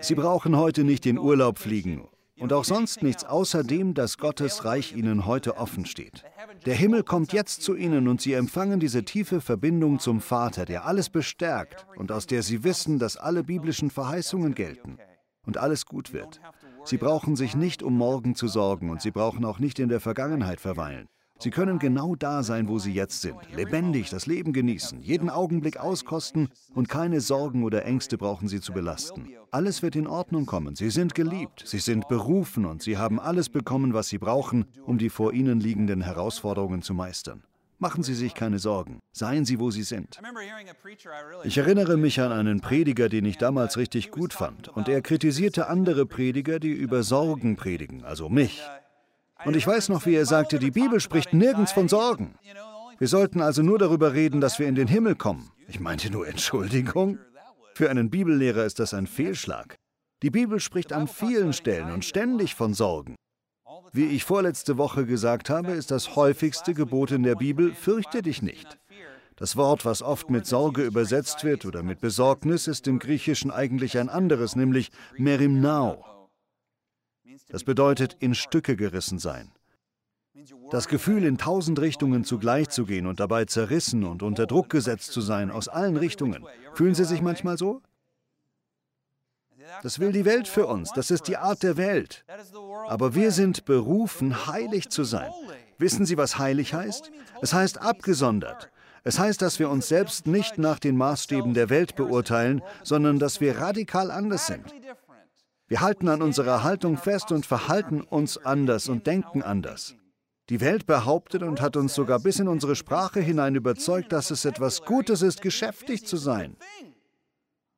Sie 0.00 0.14
brauchen 0.14 0.56
heute 0.56 0.84
nicht 0.84 1.06
in 1.06 1.18
Urlaub 1.18 1.58
fliegen 1.58 2.02
und 2.38 2.52
auch 2.52 2.64
sonst 2.64 3.02
nichts 3.02 3.24
außer 3.24 3.62
dem, 3.62 3.94
dass 3.94 4.18
Gottes 4.18 4.64
Reich 4.64 4.94
Ihnen 4.94 5.26
heute 5.26 5.56
offen 5.56 5.86
steht. 5.86 6.24
Der 6.66 6.74
Himmel 6.74 7.02
kommt 7.02 7.32
jetzt 7.32 7.62
zu 7.62 7.74
Ihnen 7.74 8.08
und 8.08 8.20
Sie 8.20 8.32
empfangen 8.32 8.80
diese 8.80 9.04
tiefe 9.04 9.40
Verbindung 9.40 9.98
zum 9.98 10.20
Vater, 10.20 10.64
der 10.64 10.86
alles 10.86 11.10
bestärkt 11.10 11.86
und 11.96 12.10
aus 12.10 12.26
der 12.26 12.42
Sie 12.42 12.64
wissen, 12.64 12.98
dass 12.98 13.16
alle 13.16 13.44
biblischen 13.44 13.90
Verheißungen 13.90 14.54
gelten 14.54 14.98
und 15.46 15.58
alles 15.58 15.86
gut 15.86 16.12
wird. 16.12 16.40
Sie 16.84 16.96
brauchen 16.96 17.36
sich 17.36 17.54
nicht 17.54 17.82
um 17.82 17.96
morgen 17.96 18.34
zu 18.34 18.48
sorgen 18.48 18.90
und 18.90 19.02
Sie 19.02 19.10
brauchen 19.10 19.44
auch 19.44 19.58
nicht 19.58 19.78
in 19.78 19.88
der 19.88 20.00
Vergangenheit 20.00 20.60
verweilen. 20.60 21.08
Sie 21.42 21.50
können 21.50 21.80
genau 21.80 22.14
da 22.14 22.44
sein, 22.44 22.68
wo 22.68 22.78
Sie 22.78 22.92
jetzt 22.92 23.20
sind, 23.20 23.34
lebendig 23.56 24.10
das 24.10 24.26
Leben 24.26 24.52
genießen, 24.52 25.02
jeden 25.02 25.28
Augenblick 25.28 25.76
auskosten 25.76 26.50
und 26.72 26.88
keine 26.88 27.20
Sorgen 27.20 27.64
oder 27.64 27.84
Ängste 27.84 28.16
brauchen 28.16 28.46
Sie 28.46 28.60
zu 28.60 28.72
belasten. 28.72 29.28
Alles 29.50 29.82
wird 29.82 29.96
in 29.96 30.06
Ordnung 30.06 30.46
kommen. 30.46 30.76
Sie 30.76 30.88
sind 30.88 31.16
geliebt, 31.16 31.64
Sie 31.66 31.80
sind 31.80 32.06
berufen 32.06 32.64
und 32.64 32.80
Sie 32.80 32.96
haben 32.96 33.18
alles 33.18 33.48
bekommen, 33.48 33.92
was 33.92 34.08
Sie 34.08 34.18
brauchen, 34.18 34.66
um 34.86 34.98
die 34.98 35.10
vor 35.10 35.32
Ihnen 35.32 35.58
liegenden 35.58 36.02
Herausforderungen 36.02 36.80
zu 36.80 36.94
meistern. 36.94 37.42
Machen 37.80 38.04
Sie 38.04 38.14
sich 38.14 38.34
keine 38.34 38.60
Sorgen. 38.60 39.00
Seien 39.10 39.44
Sie, 39.44 39.58
wo 39.58 39.72
Sie 39.72 39.82
sind. 39.82 40.20
Ich 41.42 41.58
erinnere 41.58 41.96
mich 41.96 42.20
an 42.20 42.30
einen 42.30 42.60
Prediger, 42.60 43.08
den 43.08 43.24
ich 43.24 43.38
damals 43.38 43.76
richtig 43.76 44.12
gut 44.12 44.32
fand. 44.32 44.68
Und 44.68 44.88
er 44.88 45.02
kritisierte 45.02 45.66
andere 45.66 46.06
Prediger, 46.06 46.60
die 46.60 46.70
über 46.70 47.02
Sorgen 47.02 47.56
predigen, 47.56 48.04
also 48.04 48.28
mich. 48.28 48.62
Und 49.44 49.56
ich 49.56 49.66
weiß 49.66 49.88
noch, 49.88 50.06
wie 50.06 50.14
er 50.14 50.26
sagte, 50.26 50.58
die 50.58 50.70
Bibel 50.70 51.00
spricht 51.00 51.32
nirgends 51.32 51.72
von 51.72 51.88
Sorgen. 51.88 52.34
Wir 52.98 53.08
sollten 53.08 53.40
also 53.40 53.62
nur 53.62 53.78
darüber 53.78 54.12
reden, 54.12 54.40
dass 54.40 54.58
wir 54.58 54.68
in 54.68 54.74
den 54.74 54.88
Himmel 54.88 55.16
kommen. 55.16 55.50
Ich 55.66 55.80
meinte 55.80 56.10
nur 56.10 56.28
Entschuldigung. 56.28 57.18
Für 57.74 57.90
einen 57.90 58.10
Bibellehrer 58.10 58.64
ist 58.64 58.78
das 58.78 58.94
ein 58.94 59.06
Fehlschlag. 59.06 59.76
Die 60.22 60.30
Bibel 60.30 60.60
spricht 60.60 60.92
an 60.92 61.08
vielen 61.08 61.52
Stellen 61.52 61.90
und 61.90 62.04
ständig 62.04 62.54
von 62.54 62.74
Sorgen. 62.74 63.16
Wie 63.92 64.06
ich 64.06 64.24
vorletzte 64.24 64.78
Woche 64.78 65.04
gesagt 65.04 65.50
habe, 65.50 65.72
ist 65.72 65.90
das 65.90 66.14
häufigste 66.14 66.74
Gebot 66.74 67.10
in 67.10 67.24
der 67.24 67.34
Bibel, 67.34 67.74
fürchte 67.74 68.22
dich 68.22 68.40
nicht. 68.40 68.78
Das 69.36 69.56
Wort, 69.56 69.84
was 69.84 70.02
oft 70.02 70.30
mit 70.30 70.46
Sorge 70.46 70.82
übersetzt 70.82 71.42
wird 71.42 71.64
oder 71.64 71.82
mit 71.82 72.00
Besorgnis, 72.00 72.68
ist 72.68 72.86
im 72.86 72.98
Griechischen 72.98 73.50
eigentlich 73.50 73.98
ein 73.98 74.08
anderes, 74.08 74.54
nämlich 74.54 74.90
merimnao. 75.18 76.04
Das 77.52 77.64
bedeutet 77.64 78.16
in 78.18 78.34
Stücke 78.34 78.76
gerissen 78.76 79.18
sein. 79.18 79.52
Das 80.70 80.88
Gefühl, 80.88 81.22
in 81.22 81.36
tausend 81.36 81.78
Richtungen 81.78 82.24
zugleich 82.24 82.70
zu 82.70 82.86
gehen 82.86 83.06
und 83.06 83.20
dabei 83.20 83.44
zerrissen 83.44 84.04
und 84.04 84.22
unter 84.22 84.46
Druck 84.46 84.70
gesetzt 84.70 85.12
zu 85.12 85.20
sein, 85.20 85.50
aus 85.50 85.68
allen 85.68 85.98
Richtungen. 85.98 86.46
Fühlen 86.72 86.94
Sie 86.94 87.04
sich 87.04 87.20
manchmal 87.20 87.58
so? 87.58 87.82
Das 89.82 89.98
will 89.98 90.12
die 90.12 90.24
Welt 90.24 90.48
für 90.48 90.66
uns, 90.66 90.92
das 90.94 91.10
ist 91.10 91.28
die 91.28 91.36
Art 91.36 91.62
der 91.62 91.76
Welt. 91.76 92.24
Aber 92.88 93.14
wir 93.14 93.30
sind 93.30 93.66
berufen, 93.66 94.46
heilig 94.46 94.88
zu 94.88 95.04
sein. 95.04 95.30
Wissen 95.76 96.06
Sie, 96.06 96.16
was 96.16 96.38
heilig 96.38 96.72
heißt? 96.72 97.12
Es 97.42 97.52
heißt 97.52 97.82
abgesondert. 97.82 98.70
Es 99.04 99.18
heißt, 99.18 99.42
dass 99.42 99.58
wir 99.58 99.68
uns 99.68 99.88
selbst 99.88 100.26
nicht 100.26 100.56
nach 100.56 100.78
den 100.78 100.96
Maßstäben 100.96 101.52
der 101.52 101.68
Welt 101.68 101.96
beurteilen, 101.96 102.62
sondern 102.82 103.18
dass 103.18 103.42
wir 103.42 103.58
radikal 103.58 104.10
anders 104.10 104.46
sind. 104.46 104.64
Wir 105.72 105.80
halten 105.80 106.10
an 106.10 106.20
unserer 106.20 106.64
Haltung 106.64 106.98
fest 106.98 107.32
und 107.32 107.46
verhalten 107.46 108.02
uns 108.02 108.36
anders 108.36 108.90
und 108.90 109.06
denken 109.06 109.42
anders. 109.42 109.94
Die 110.50 110.60
Welt 110.60 110.84
behauptet 110.84 111.42
und 111.42 111.62
hat 111.62 111.78
uns 111.78 111.94
sogar 111.94 112.18
bis 112.18 112.38
in 112.40 112.46
unsere 112.46 112.76
Sprache 112.76 113.20
hinein 113.20 113.54
überzeugt, 113.54 114.12
dass 114.12 114.30
es 114.30 114.44
etwas 114.44 114.82
Gutes 114.82 115.22
ist, 115.22 115.40
geschäftig 115.40 116.04
zu 116.04 116.18
sein. 116.18 116.58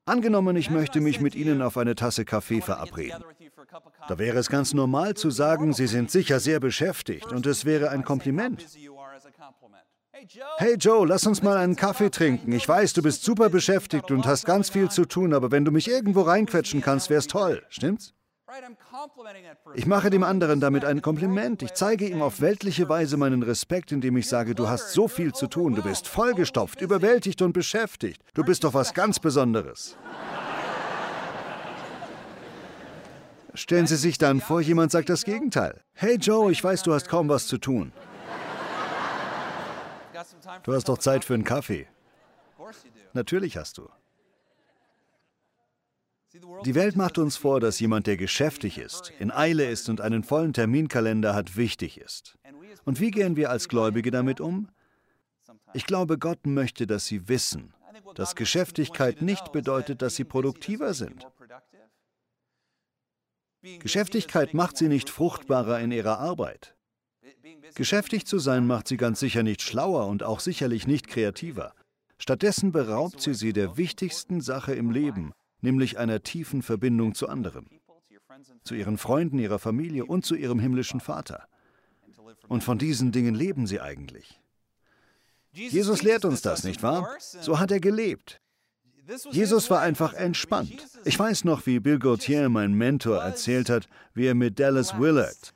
Angenommen, 0.06 0.56
ich 0.56 0.70
möchte 0.70 1.00
mich 1.00 1.20
mit 1.20 1.36
Ihnen 1.36 1.62
auf 1.62 1.76
eine 1.76 1.94
Tasse 1.94 2.24
Kaffee 2.24 2.60
verabreden. 2.60 3.22
Da 4.08 4.18
wäre 4.18 4.38
es 4.38 4.48
ganz 4.48 4.74
normal 4.74 5.14
zu 5.14 5.30
sagen, 5.30 5.72
Sie 5.72 5.86
sind 5.86 6.10
sicher 6.10 6.40
sehr 6.40 6.58
beschäftigt 6.58 7.30
und 7.30 7.46
es 7.46 7.64
wäre 7.64 7.90
ein 7.90 8.02
Kompliment. 8.02 8.66
Hey 10.58 10.76
Joe, 10.76 11.06
lass 11.06 11.26
uns 11.26 11.42
mal 11.42 11.56
einen 11.56 11.74
Kaffee 11.74 12.10
trinken. 12.10 12.52
Ich 12.52 12.68
weiß, 12.68 12.92
du 12.92 13.02
bist 13.02 13.24
super 13.24 13.50
beschäftigt 13.50 14.12
und 14.12 14.26
hast 14.26 14.46
ganz 14.46 14.70
viel 14.70 14.88
zu 14.88 15.06
tun, 15.06 15.34
aber 15.34 15.50
wenn 15.50 15.64
du 15.64 15.72
mich 15.72 15.88
irgendwo 15.88 16.22
reinquetschen 16.22 16.80
kannst, 16.80 17.10
wär's 17.10 17.26
toll. 17.26 17.62
Stimmt's? 17.68 18.14
Ich 19.74 19.86
mache 19.86 20.10
dem 20.10 20.22
anderen 20.22 20.60
damit 20.60 20.84
ein 20.84 21.02
Kompliment. 21.02 21.62
Ich 21.62 21.74
zeige 21.74 22.06
ihm 22.06 22.22
auf 22.22 22.40
weltliche 22.40 22.88
Weise 22.88 23.16
meinen 23.16 23.42
Respekt, 23.42 23.90
indem 23.90 24.16
ich 24.16 24.28
sage, 24.28 24.54
du 24.54 24.68
hast 24.68 24.92
so 24.92 25.08
viel 25.08 25.32
zu 25.32 25.48
tun, 25.48 25.74
du 25.74 25.82
bist 25.82 26.06
vollgestopft, 26.06 26.80
überwältigt 26.80 27.42
und 27.42 27.52
beschäftigt. 27.52 28.22
Du 28.34 28.44
bist 28.44 28.62
doch 28.62 28.74
was 28.74 28.94
ganz 28.94 29.18
Besonderes. 29.18 29.96
Stellen 33.54 33.86
Sie 33.86 33.96
sich 33.96 34.18
dann 34.18 34.40
vor, 34.40 34.60
jemand 34.60 34.92
sagt 34.92 35.08
das 35.08 35.24
Gegenteil. 35.24 35.80
Hey 35.92 36.16
Joe, 36.16 36.52
ich 36.52 36.62
weiß, 36.62 36.82
du 36.84 36.92
hast 36.92 37.08
kaum 37.08 37.28
was 37.28 37.48
zu 37.48 37.58
tun. 37.58 37.92
Du 40.62 40.72
hast 40.72 40.88
doch 40.88 40.98
Zeit 40.98 41.24
für 41.24 41.34
einen 41.34 41.44
Kaffee. 41.44 41.86
Natürlich 43.12 43.56
hast 43.56 43.78
du. 43.78 43.88
Die 46.64 46.74
Welt 46.74 46.96
macht 46.96 47.18
uns 47.18 47.36
vor, 47.36 47.60
dass 47.60 47.78
jemand, 47.78 48.06
der 48.06 48.16
geschäftig 48.16 48.78
ist, 48.78 49.12
in 49.20 49.30
Eile 49.30 49.70
ist 49.70 49.88
und 49.88 50.00
einen 50.00 50.24
vollen 50.24 50.52
Terminkalender 50.52 51.34
hat, 51.34 51.56
wichtig 51.56 51.98
ist. 51.98 52.36
Und 52.84 52.98
wie 53.00 53.12
gehen 53.12 53.36
wir 53.36 53.50
als 53.50 53.68
Gläubige 53.68 54.10
damit 54.10 54.40
um? 54.40 54.68
Ich 55.74 55.86
glaube, 55.86 56.18
Gott 56.18 56.46
möchte, 56.46 56.86
dass 56.86 57.06
Sie 57.06 57.28
wissen, 57.28 57.72
dass 58.14 58.34
Geschäftigkeit 58.34 59.22
nicht 59.22 59.52
bedeutet, 59.52 60.02
dass 60.02 60.16
Sie 60.16 60.24
produktiver 60.24 60.92
sind. 60.94 61.26
Geschäftigkeit 63.78 64.54
macht 64.54 64.76
Sie 64.76 64.88
nicht 64.88 65.10
fruchtbarer 65.10 65.80
in 65.80 65.92
Ihrer 65.92 66.18
Arbeit. 66.18 66.73
Geschäftig 67.74 68.26
zu 68.26 68.38
sein 68.38 68.66
macht 68.66 68.88
sie 68.88 68.96
ganz 68.96 69.20
sicher 69.20 69.42
nicht 69.42 69.62
schlauer 69.62 70.06
und 70.06 70.22
auch 70.22 70.40
sicherlich 70.40 70.86
nicht 70.86 71.08
kreativer. 71.08 71.74
Stattdessen 72.18 72.72
beraubt 72.72 73.20
sie 73.20 73.34
sie 73.34 73.52
der 73.52 73.76
wichtigsten 73.76 74.40
Sache 74.40 74.74
im 74.74 74.90
Leben, 74.90 75.32
nämlich 75.60 75.98
einer 75.98 76.22
tiefen 76.22 76.62
Verbindung 76.62 77.14
zu 77.14 77.28
anderen, 77.28 77.68
zu 78.62 78.74
ihren 78.74 78.98
Freunden, 78.98 79.38
ihrer 79.38 79.58
Familie 79.58 80.06
und 80.06 80.24
zu 80.24 80.34
ihrem 80.34 80.58
himmlischen 80.58 81.00
Vater. 81.00 81.46
Und 82.48 82.62
von 82.62 82.78
diesen 82.78 83.12
Dingen 83.12 83.34
leben 83.34 83.66
sie 83.66 83.80
eigentlich. 83.80 84.40
Jesus 85.52 86.02
lehrt 86.02 86.24
uns 86.24 86.42
das, 86.42 86.64
nicht 86.64 86.82
wahr? 86.82 87.16
So 87.18 87.58
hat 87.58 87.70
er 87.70 87.80
gelebt. 87.80 88.40
Jesus 89.30 89.70
war 89.70 89.80
einfach 89.80 90.14
entspannt. 90.14 90.74
Ich 91.04 91.18
weiß 91.18 91.44
noch, 91.44 91.66
wie 91.66 91.78
Bill 91.78 91.98
Gauthier, 91.98 92.48
mein 92.48 92.72
Mentor, 92.72 93.22
erzählt 93.22 93.68
hat, 93.68 93.86
wie 94.14 94.26
er 94.26 94.34
mit 94.34 94.58
Dallas 94.58 94.98
Willard, 94.98 95.54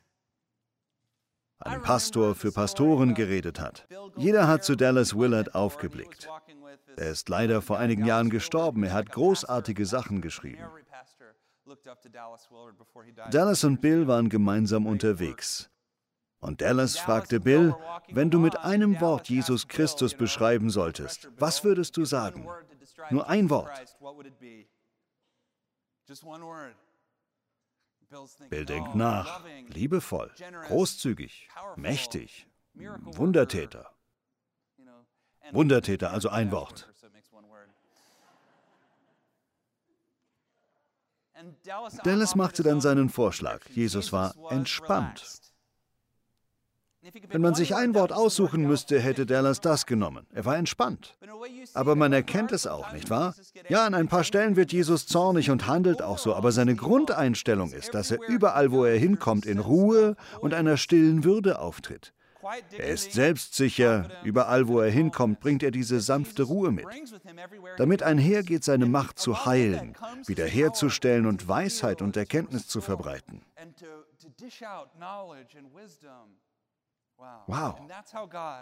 einem 1.61 1.83
Pastor 1.83 2.35
für 2.35 2.53
Pastoren 2.53 3.15
geredet 3.15 3.61
hat. 3.61 3.87
Jeder 4.17 4.47
hat 4.47 4.65
zu 4.65 4.77
Dallas 4.77 5.17
Willard 5.17 5.55
aufgeblickt. 5.55 6.29
Er 6.97 7.11
ist 7.11 7.29
leider 7.29 7.63
vor 7.63 7.79
einigen 7.79 8.05
Jahren 8.05 8.31
gestorben. 8.31 8.85
Er 8.85 8.93
hat 8.93 9.11
großartige 9.11 9.87
Sachen 9.87 10.21
geschrieben. 10.21 10.65
Dallas 13.31 13.65
und 13.65 13.81
Bill 13.81 14.07
waren 14.09 14.29
gemeinsam 14.29 14.87
unterwegs. 14.87 15.71
Und 16.41 16.61
Dallas 16.61 16.99
fragte 16.99 17.41
Bill, 17.41 17.75
wenn 18.11 18.31
du 18.31 18.39
mit 18.39 18.57
einem 18.59 19.01
Wort 19.01 19.29
Jesus 19.29 19.67
Christus 19.67 20.15
beschreiben 20.15 20.71
solltest, 20.71 21.29
was 21.37 21.65
würdest 21.65 21.97
du 21.97 22.05
sagen? 22.05 22.49
Nur 23.11 23.29
ein 23.29 23.51
Wort. 23.51 23.71
Bill 28.49 28.65
denkt 28.65 28.95
nach. 28.95 29.45
Liebevoll, 29.69 30.31
großzügig, 30.67 31.49
mächtig, 31.77 32.47
Wundertäter. 32.75 33.91
Wundertäter, 35.53 36.11
also 36.13 36.29
ein 36.29 36.51
Wort. 36.51 36.89
Dallas 42.03 42.35
machte 42.35 42.63
dann 42.63 42.81
seinen 42.81 43.11
Vorschlag. 43.11 43.69
Jesus 43.71 44.13
war 44.13 44.35
entspannt. 44.51 45.48
Wenn 47.29 47.41
man 47.41 47.55
sich 47.55 47.75
ein 47.75 47.95
Wort 47.95 48.13
aussuchen 48.13 48.63
müsste, 48.63 49.01
hätte 49.01 49.27
Dallas 49.27 49.61
das 49.61 49.87
genommen. 49.87 50.27
Er 50.33 50.45
war 50.45 50.57
entspannt. 50.57 51.17
Aber 51.75 51.95
man 51.95 52.13
erkennt 52.13 52.53
es 52.53 52.67
auch, 52.67 52.93
nicht 52.93 53.11
wahr? 53.11 53.35
Ja, 53.69 53.87
an 53.87 53.95
ein 53.95 54.09
paar 54.09 54.25
Stellen 54.25 54.57
wird 54.57 54.73
Jesus 54.73 55.07
zornig 55.07 55.51
und 55.51 55.67
handelt 55.67 56.03
auch 56.03 56.19
so, 56.19 56.35
aber 56.35 56.53
seine 56.53 56.75
Grundeinstellung 56.75 57.73
ist, 57.73 57.95
dass 57.95 58.11
er 58.11 58.19
überall, 58.29 58.73
wo 58.73 58.85
er 58.85 58.99
hinkommt, 58.99 59.47
in 59.47 59.59
Ruhe 59.59 60.17
und 60.41 60.55
einer 60.55 60.77
stillen 60.77 61.25
Würde 61.25 61.59
auftritt. 61.59 62.13
Er 62.73 62.89
ist 62.89 63.13
selbstsicher, 63.13 64.09
überall 64.23 64.69
wo 64.69 64.81
er 64.81 64.91
hinkommt, 64.91 65.41
bringt 65.41 65.63
er 65.63 65.71
diese 65.71 66.01
sanfte 66.01 66.45
Ruhe 66.45 66.71
mit. 66.71 66.87
Damit 67.77 68.03
einhergeht 68.03 68.65
seine 68.65 68.87
Macht 68.87 69.19
zu 69.19 69.45
heilen, 69.45 69.95
wiederherzustellen 70.27 71.27
und 71.27 71.49
Weisheit 71.49 72.01
und 72.01 72.17
Erkenntnis 72.17 72.69
zu 72.69 72.81
verbreiten. 72.81 73.43
Wow. 77.47 77.81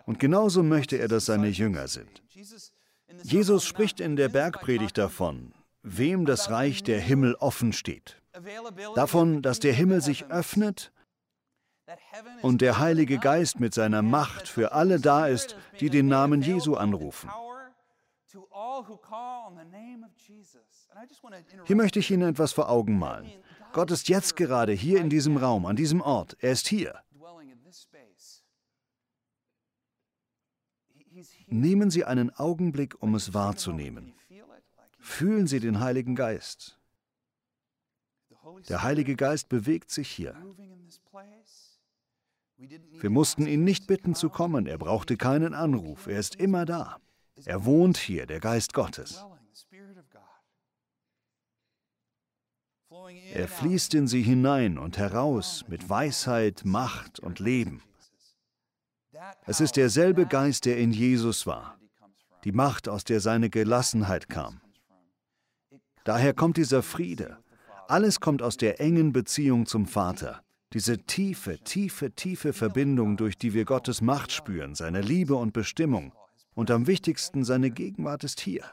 Und 0.06 0.18
genauso 0.18 0.62
möchte 0.62 0.96
er, 0.96 1.08
dass 1.08 1.26
seine 1.26 1.48
Jünger 1.48 1.88
sind. 1.88 2.22
Jesus 3.22 3.64
spricht 3.64 4.00
in 4.00 4.16
der 4.16 4.28
Bergpredigt 4.28 4.98
davon, 4.98 5.52
wem 5.82 6.24
das 6.24 6.50
Reich 6.50 6.82
der 6.82 7.00
Himmel 7.00 7.34
offen 7.36 7.72
steht. 7.72 8.20
Davon, 8.94 9.42
dass 9.42 9.60
der 9.60 9.72
Himmel 9.72 10.00
sich 10.00 10.26
öffnet 10.26 10.92
und 12.42 12.60
der 12.60 12.78
Heilige 12.78 13.18
Geist 13.18 13.60
mit 13.60 13.74
seiner 13.74 14.02
Macht 14.02 14.48
für 14.48 14.72
alle 14.72 15.00
da 15.00 15.26
ist, 15.26 15.56
die 15.80 15.90
den 15.90 16.08
Namen 16.08 16.42
Jesu 16.42 16.74
anrufen. 16.74 17.30
Hier 21.64 21.76
möchte 21.76 21.98
ich 21.98 22.10
Ihnen 22.10 22.28
etwas 22.28 22.52
vor 22.52 22.68
Augen 22.68 22.98
malen. 22.98 23.30
Gott 23.72 23.90
ist 23.90 24.08
jetzt 24.08 24.36
gerade 24.36 24.72
hier 24.72 25.00
in 25.00 25.10
diesem 25.10 25.36
Raum, 25.36 25.66
an 25.66 25.76
diesem 25.76 26.00
Ort. 26.00 26.36
Er 26.40 26.52
ist 26.52 26.68
hier. 26.68 27.02
Nehmen 31.46 31.90
Sie 31.90 32.04
einen 32.04 32.30
Augenblick, 32.30 33.00
um 33.00 33.14
es 33.14 33.32
wahrzunehmen. 33.32 34.14
Fühlen 34.98 35.46
Sie 35.46 35.60
den 35.60 35.80
Heiligen 35.80 36.14
Geist. 36.14 36.78
Der 38.68 38.82
Heilige 38.82 39.16
Geist 39.16 39.48
bewegt 39.48 39.90
sich 39.90 40.10
hier. 40.10 40.34
Wir 42.56 43.10
mussten 43.10 43.46
ihn 43.46 43.64
nicht 43.64 43.86
bitten 43.86 44.14
zu 44.14 44.30
kommen, 44.30 44.66
er 44.66 44.78
brauchte 44.78 45.16
keinen 45.16 45.54
Anruf, 45.54 46.06
er 46.06 46.18
ist 46.18 46.36
immer 46.36 46.64
da. 46.64 46.98
Er 47.44 47.64
wohnt 47.64 47.98
hier, 47.98 48.26
der 48.26 48.40
Geist 48.40 48.72
Gottes. 48.72 49.22
Er 53.32 53.46
fließt 53.48 53.94
in 53.94 54.08
sie 54.08 54.22
hinein 54.22 54.78
und 54.78 54.96
heraus 54.96 55.64
mit 55.68 55.88
Weisheit, 55.88 56.62
Macht 56.64 57.20
und 57.20 57.38
Leben. 57.38 57.82
Es 59.46 59.60
ist 59.60 59.76
derselbe 59.76 60.26
Geist, 60.26 60.64
der 60.64 60.78
in 60.78 60.92
Jesus 60.92 61.46
war, 61.46 61.78
die 62.44 62.52
Macht, 62.52 62.88
aus 62.88 63.04
der 63.04 63.20
seine 63.20 63.50
Gelassenheit 63.50 64.28
kam. 64.28 64.60
Daher 66.04 66.34
kommt 66.34 66.56
dieser 66.56 66.82
Friede. 66.82 67.38
Alles 67.88 68.20
kommt 68.20 68.42
aus 68.42 68.56
der 68.56 68.80
engen 68.80 69.12
Beziehung 69.12 69.66
zum 69.66 69.86
Vater. 69.86 70.42
Diese 70.72 70.98
tiefe, 70.98 71.58
tiefe, 71.58 72.10
tiefe 72.10 72.52
Verbindung, 72.52 73.16
durch 73.16 73.38
die 73.38 73.54
wir 73.54 73.64
Gottes 73.64 74.00
Macht 74.00 74.32
spüren, 74.32 74.74
seine 74.74 75.00
Liebe 75.00 75.36
und 75.36 75.52
Bestimmung. 75.52 76.12
Und 76.54 76.70
am 76.70 76.86
wichtigsten, 76.86 77.44
seine 77.44 77.70
Gegenwart 77.70 78.24
ist 78.24 78.40
hier. 78.40 78.64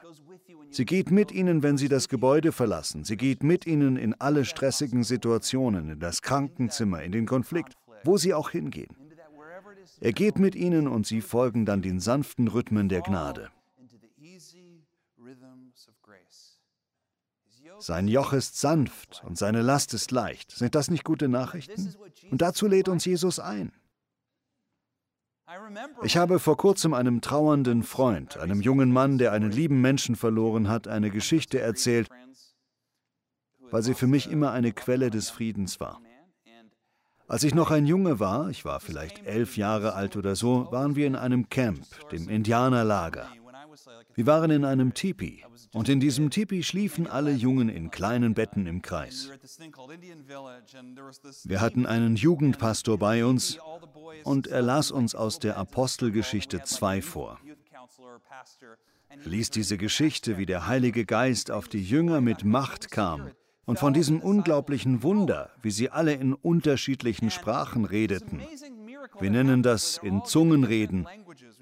Sie 0.70 0.84
geht 0.84 1.10
mit 1.10 1.30
ihnen, 1.30 1.62
wenn 1.62 1.76
sie 1.76 1.88
das 1.88 2.08
Gebäude 2.08 2.50
verlassen. 2.50 3.04
Sie 3.04 3.16
geht 3.16 3.42
mit 3.42 3.66
ihnen 3.66 3.96
in 3.96 4.14
alle 4.14 4.44
stressigen 4.44 5.04
Situationen, 5.04 5.90
in 5.90 6.00
das 6.00 6.22
Krankenzimmer, 6.22 7.02
in 7.02 7.12
den 7.12 7.26
Konflikt, 7.26 7.74
wo 8.02 8.16
sie 8.16 8.34
auch 8.34 8.50
hingehen. 8.50 8.96
Er 10.00 10.12
geht 10.12 10.38
mit 10.38 10.54
ihnen 10.54 10.88
und 10.88 11.06
sie 11.06 11.20
folgen 11.20 11.66
dann 11.66 11.82
den 11.82 12.00
sanften 12.00 12.48
Rhythmen 12.48 12.88
der 12.88 13.02
Gnade. 13.02 13.50
Sein 17.80 18.08
Joch 18.08 18.32
ist 18.32 18.60
sanft 18.60 19.22
und 19.26 19.36
seine 19.36 19.62
Last 19.62 19.94
ist 19.94 20.10
leicht. 20.10 20.52
Sind 20.52 20.74
das 20.74 20.90
nicht 20.90 21.04
gute 21.04 21.28
Nachrichten? 21.28 21.94
Und 22.30 22.40
dazu 22.40 22.66
lädt 22.66 22.88
uns 22.88 23.04
Jesus 23.04 23.38
ein. 23.38 23.72
Ich 26.02 26.16
habe 26.16 26.38
vor 26.38 26.56
kurzem 26.56 26.94
einem 26.94 27.20
trauernden 27.20 27.82
Freund, 27.82 28.38
einem 28.38 28.60
jungen 28.60 28.90
Mann, 28.90 29.18
der 29.18 29.32
einen 29.32 29.50
lieben 29.50 29.80
Menschen 29.80 30.16
verloren 30.16 30.68
hat, 30.68 30.88
eine 30.88 31.10
Geschichte 31.10 31.60
erzählt, 31.60 32.08
weil 33.70 33.82
sie 33.82 33.94
für 33.94 34.06
mich 34.06 34.30
immer 34.30 34.52
eine 34.52 34.72
Quelle 34.72 35.10
des 35.10 35.30
Friedens 35.30 35.80
war. 35.80 36.00
Als 37.26 37.42
ich 37.42 37.54
noch 37.54 37.70
ein 37.70 37.86
Junge 37.86 38.20
war, 38.20 38.50
ich 38.50 38.64
war 38.64 38.80
vielleicht 38.80 39.26
elf 39.26 39.56
Jahre 39.56 39.94
alt 39.94 40.16
oder 40.16 40.36
so, 40.36 40.68
waren 40.70 40.94
wir 40.94 41.06
in 41.06 41.16
einem 41.16 41.48
Camp, 41.48 41.86
dem 42.10 42.28
Indianerlager. 42.28 43.28
Wir 44.14 44.26
waren 44.26 44.50
in 44.50 44.64
einem 44.64 44.94
Tipi 44.94 45.42
und 45.72 45.88
in 45.88 46.00
diesem 46.00 46.30
Tipi 46.30 46.62
schliefen 46.62 47.06
alle 47.06 47.32
Jungen 47.32 47.68
in 47.68 47.90
kleinen 47.90 48.34
Betten 48.34 48.66
im 48.66 48.82
Kreis. 48.82 49.30
Wir 51.44 51.60
hatten 51.60 51.86
einen 51.86 52.16
Jugendpastor 52.16 52.98
bei 52.98 53.24
uns 53.24 53.58
und 54.22 54.46
er 54.46 54.62
las 54.62 54.90
uns 54.90 55.14
aus 55.14 55.38
der 55.38 55.56
Apostelgeschichte 55.56 56.62
2 56.62 57.02
vor. 57.02 57.40
Er 59.08 59.16
ließ 59.24 59.50
diese 59.50 59.78
Geschichte, 59.78 60.38
wie 60.38 60.46
der 60.46 60.66
Heilige 60.66 61.06
Geist 61.06 61.50
auf 61.50 61.68
die 61.68 61.82
Jünger 61.82 62.20
mit 62.20 62.44
Macht 62.44 62.90
kam 62.90 63.30
und 63.66 63.78
von 63.78 63.94
diesem 63.94 64.20
unglaublichen 64.20 65.02
Wunder, 65.02 65.50
wie 65.62 65.70
sie 65.70 65.90
alle 65.90 66.14
in 66.14 66.34
unterschiedlichen 66.34 67.30
Sprachen 67.30 67.84
redeten. 67.84 68.42
Wir 69.20 69.30
nennen 69.30 69.62
das 69.62 69.98
in 70.02 70.24
Zungenreden. 70.24 71.06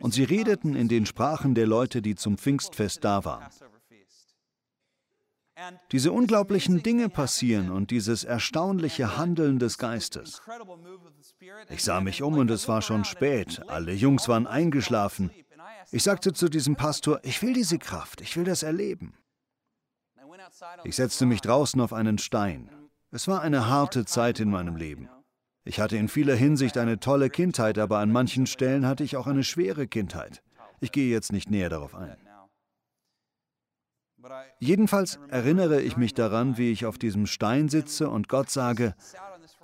Und 0.00 0.14
sie 0.14 0.25
redeten 0.25 0.75
in 0.75 0.88
den 0.88 1.06
Sprachen 1.06 1.54
der 1.54 1.66
Leute, 1.66 2.02
die 2.02 2.14
zum 2.14 2.38
Pfingstfest 2.38 3.04
da 3.04 3.25
waren. 3.25 3.44
Diese 5.92 6.12
unglaublichen 6.12 6.82
Dinge 6.82 7.09
passieren 7.09 7.71
und 7.71 7.90
dieses 7.90 8.25
erstaunliche 8.25 9.16
Handeln 9.16 9.59
des 9.59 9.78
Geistes. 9.78 10.42
Ich 11.68 11.85
sah 11.85 12.00
mich 12.00 12.23
um 12.23 12.38
und 12.38 12.50
es 12.50 12.68
war 12.68 12.82
schon 12.82 13.04
spät. 13.04 13.62
Alle 13.68 13.92
Jungs 13.92 14.28
waren 14.28 14.47
eingeschlafen. 14.47 15.30
Ich 15.92 16.02
sagte 16.02 16.32
zu 16.32 16.49
diesem 16.49 16.75
Pastor, 16.75 17.21
ich 17.23 17.42
will 17.42 17.52
diese 17.52 17.78
Kraft, 17.78 18.23
ich 18.23 18.37
will 18.37 18.44
das 18.44 18.62
erleben. 18.62 19.14
Ich 20.84 20.96
setzte 20.96 21.26
mich 21.26 21.40
draußen 21.40 21.80
auf 21.80 21.92
einen 21.92 22.18
Stein. 22.18 22.70
Es 23.11 23.28
war 23.28 23.42
eine 23.42 23.68
harte 23.68 24.04
Zeit 24.04 24.40
in 24.40 24.50
meinem 24.50 24.76
Leben. 24.76 25.08
Ich 25.64 25.78
hatte 25.78 25.96
in 25.96 26.08
vieler 26.08 26.34
Hinsicht 26.34 26.76
eine 26.78 26.99
tolle 26.99 27.30
Kindheit, 27.30 27.78
aber 27.78 27.99
an 27.99 28.11
manchen 28.11 28.46
Stellen 28.46 28.87
hatte 28.87 29.04
ich 29.04 29.16
auch 29.16 29.26
eine 29.26 29.44
schwere 29.44 29.87
Kindheit. 29.87 30.42
Ich 30.80 30.90
gehe 30.90 31.11
jetzt 31.11 31.30
nicht 31.30 31.50
näher 31.50 31.68
darauf 31.68 31.94
ein. 31.94 32.16
Jedenfalls 34.58 35.18
erinnere 35.28 35.80
ich 35.80 35.96
mich 35.96 36.14
daran, 36.14 36.56
wie 36.56 36.72
ich 36.72 36.87
auf 36.87 36.99
diesem 36.99 37.26
Stein 37.26 37.68
sitze 37.68 38.08
und 38.08 38.28
Gott 38.28 38.50
sage, 38.50 38.94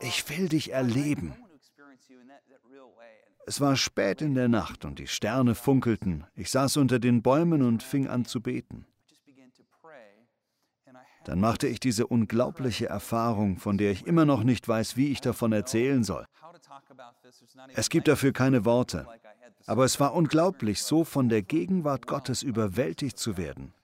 ich 0.01 0.29
will 0.29 0.49
dich 0.49 0.73
erleben. 0.73 1.35
Es 3.47 3.61
war 3.61 3.77
spät 3.77 4.21
in 4.21 4.35
der 4.35 4.49
Nacht 4.49 4.85
und 4.85 4.99
die 4.99 5.07
Sterne 5.07 5.55
funkelten. 5.55 6.27
Ich 6.35 6.51
saß 6.51 6.77
unter 6.77 6.99
den 6.99 7.23
Bäumen 7.23 7.63
und 7.63 7.83
fing 7.83 8.07
an 8.07 8.25
zu 8.25 8.41
beten 8.41 8.87
dann 11.29 11.41
machte 11.41 11.69
ich 11.69 11.79
diese 11.79 12.07
unglaubliche 12.07 12.87
Erfahrung, 12.87 13.59
von 13.59 13.77
der 13.77 13.93
ich 13.93 14.07
immer 14.07 14.25
noch 14.25 14.45
nicht 14.45 14.67
weiß, 14.67 14.97
wie 14.97 15.09
ich 15.09 15.21
davon 15.21 15.53
erzählen 15.53 16.03
soll. 16.03 16.25
Es 17.75 17.91
gibt 17.91 18.09
dafür 18.09 18.33
keine 18.33 18.65
Worte, 18.65 19.07
aber 19.67 19.85
es 19.85 20.01
war 20.01 20.15
unglaublich, 20.15 20.83
so 20.83 21.05
von 21.05 21.29
der 21.29 21.43
Gegenwart 21.43 22.07
Gottes 22.07 22.43
überwältigt 22.43 23.19
zu 23.19 23.37
werden. 23.37 23.75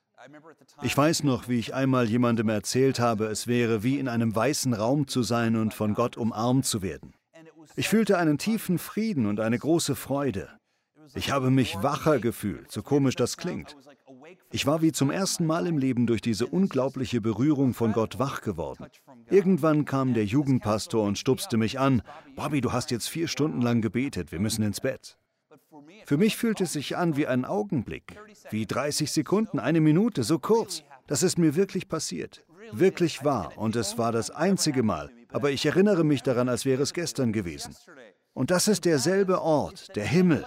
Ich 0.81 0.97
weiß 0.97 1.23
noch, 1.25 1.47
wie 1.47 1.59
ich 1.59 1.75
einmal 1.75 2.09
jemandem 2.09 2.49
erzählt 2.49 2.99
habe, 2.99 3.27
es 3.27 3.47
wäre 3.47 3.83
wie 3.83 3.99
in 3.99 4.09
einem 4.09 4.35
weißen 4.35 4.73
Raum 4.73 5.07
zu 5.07 5.23
sein 5.23 5.57
und 5.57 5.75
von 5.75 5.93
Gott 5.93 6.17
umarmt 6.17 6.65
zu 6.65 6.81
werden. 6.81 7.13
Ich 7.77 7.91
fühlte 7.91 8.17
einen 8.17 8.39
tiefen 8.39 8.79
Frieden 8.79 9.27
und 9.27 9.39
eine 9.39 9.59
große 9.59 9.97
Freude. 9.97 10.49
Ich 11.15 11.31
habe 11.31 11.51
mich 11.51 11.77
wacher 11.83 12.21
gefühlt, 12.21 12.73
so 12.73 12.83
komisch 12.83 13.17
das 13.17 13.37
klingt. 13.37 13.77
Ich 14.51 14.67
war 14.67 14.83
wie 14.83 14.93
zum 14.93 15.11
ersten 15.11 15.47
Mal 15.47 15.67
im 15.67 15.79
Leben 15.79 16.07
durch 16.07 16.21
diese 16.21 16.47
unglaubliche 16.47 17.21
Berührung 17.21 17.75
von 17.75 17.93
Gott 17.93 18.19
wach 18.19 18.41
geworden. 18.41 18.87
Irgendwann 19.29 19.85
kam 19.85 20.15
der 20.15 20.25
Jugendpastor 20.25 21.05
und 21.05 21.19
stupste 21.19 21.57
mich 21.57 21.79
an. 21.79 22.03
Bobby, 22.37 22.61
du 22.61 22.73
hast 22.73 22.91
jetzt 22.91 23.09
vier 23.09 23.29
Stunden 23.29 23.61
lang 23.61 23.81
gebetet, 23.81 24.33
wir 24.33 24.41
müssen 24.41 24.63
ins 24.63 24.81
Bett. 24.81 25.19
Für 26.07 26.17
mich 26.17 26.37
fühlt 26.37 26.61
es 26.61 26.73
sich 26.73 26.97
an 26.97 27.17
wie 27.17 27.27
ein 27.27 27.45
Augenblick, 27.45 28.19
wie 28.51 28.67
30 28.67 29.11
Sekunden, 29.11 29.59
eine 29.59 29.81
Minute, 29.81 30.23
so 30.23 30.39
kurz. 30.39 30.83
Das 31.07 31.23
ist 31.23 31.39
mir 31.39 31.55
wirklich 31.55 31.89
passiert, 31.89 32.45
wirklich 32.73 33.25
wahr 33.25 33.53
und 33.57 33.77
es 33.77 33.99
war 33.99 34.13
das 34.13 34.31
einzige 34.31 34.83
Mal, 34.83 35.11
aber 35.31 35.51
ich 35.51 35.67
erinnere 35.67 36.05
mich 36.05 36.23
daran, 36.23 36.49
als 36.49 36.65
wäre 36.65 36.83
es 36.83 36.93
gestern 36.93 37.33
gewesen. 37.33 37.75
Und 38.33 38.51
das 38.51 38.69
ist 38.69 38.85
derselbe 38.85 39.43
Ort, 39.43 39.95
der 39.97 40.07
Himmel. 40.07 40.45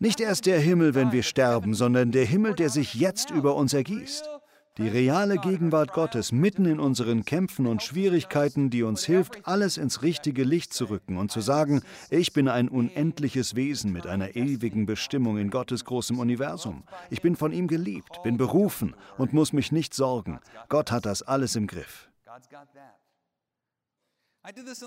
Nicht 0.00 0.20
erst 0.20 0.46
der 0.46 0.60
Himmel, 0.60 0.94
wenn 0.94 1.10
wir 1.10 1.24
sterben, 1.24 1.74
sondern 1.74 2.12
der 2.12 2.24
Himmel, 2.24 2.54
der 2.54 2.70
sich 2.70 2.94
jetzt 2.94 3.30
über 3.30 3.56
uns 3.56 3.74
ergießt. 3.74 4.30
Die 4.76 4.86
reale 4.86 5.38
Gegenwart 5.38 5.92
Gottes 5.92 6.30
mitten 6.30 6.66
in 6.66 6.78
unseren 6.78 7.24
Kämpfen 7.24 7.66
und 7.66 7.82
Schwierigkeiten, 7.82 8.70
die 8.70 8.84
uns 8.84 9.04
hilft, 9.04 9.44
alles 9.44 9.76
ins 9.76 10.02
richtige 10.02 10.44
Licht 10.44 10.72
zu 10.72 10.84
rücken 10.84 11.16
und 11.16 11.32
zu 11.32 11.40
sagen, 11.40 11.82
ich 12.10 12.32
bin 12.32 12.46
ein 12.46 12.68
unendliches 12.68 13.56
Wesen 13.56 13.92
mit 13.92 14.06
einer 14.06 14.36
ewigen 14.36 14.86
Bestimmung 14.86 15.36
in 15.36 15.50
Gottes 15.50 15.84
großem 15.84 16.20
Universum. 16.20 16.84
Ich 17.10 17.20
bin 17.20 17.34
von 17.34 17.50
ihm 17.50 17.66
geliebt, 17.66 18.22
bin 18.22 18.36
berufen 18.36 18.94
und 19.16 19.32
muss 19.32 19.52
mich 19.52 19.72
nicht 19.72 19.94
sorgen. 19.94 20.38
Gott 20.68 20.92
hat 20.92 21.06
das 21.06 21.22
alles 21.22 21.56
im 21.56 21.66
Griff. 21.66 22.08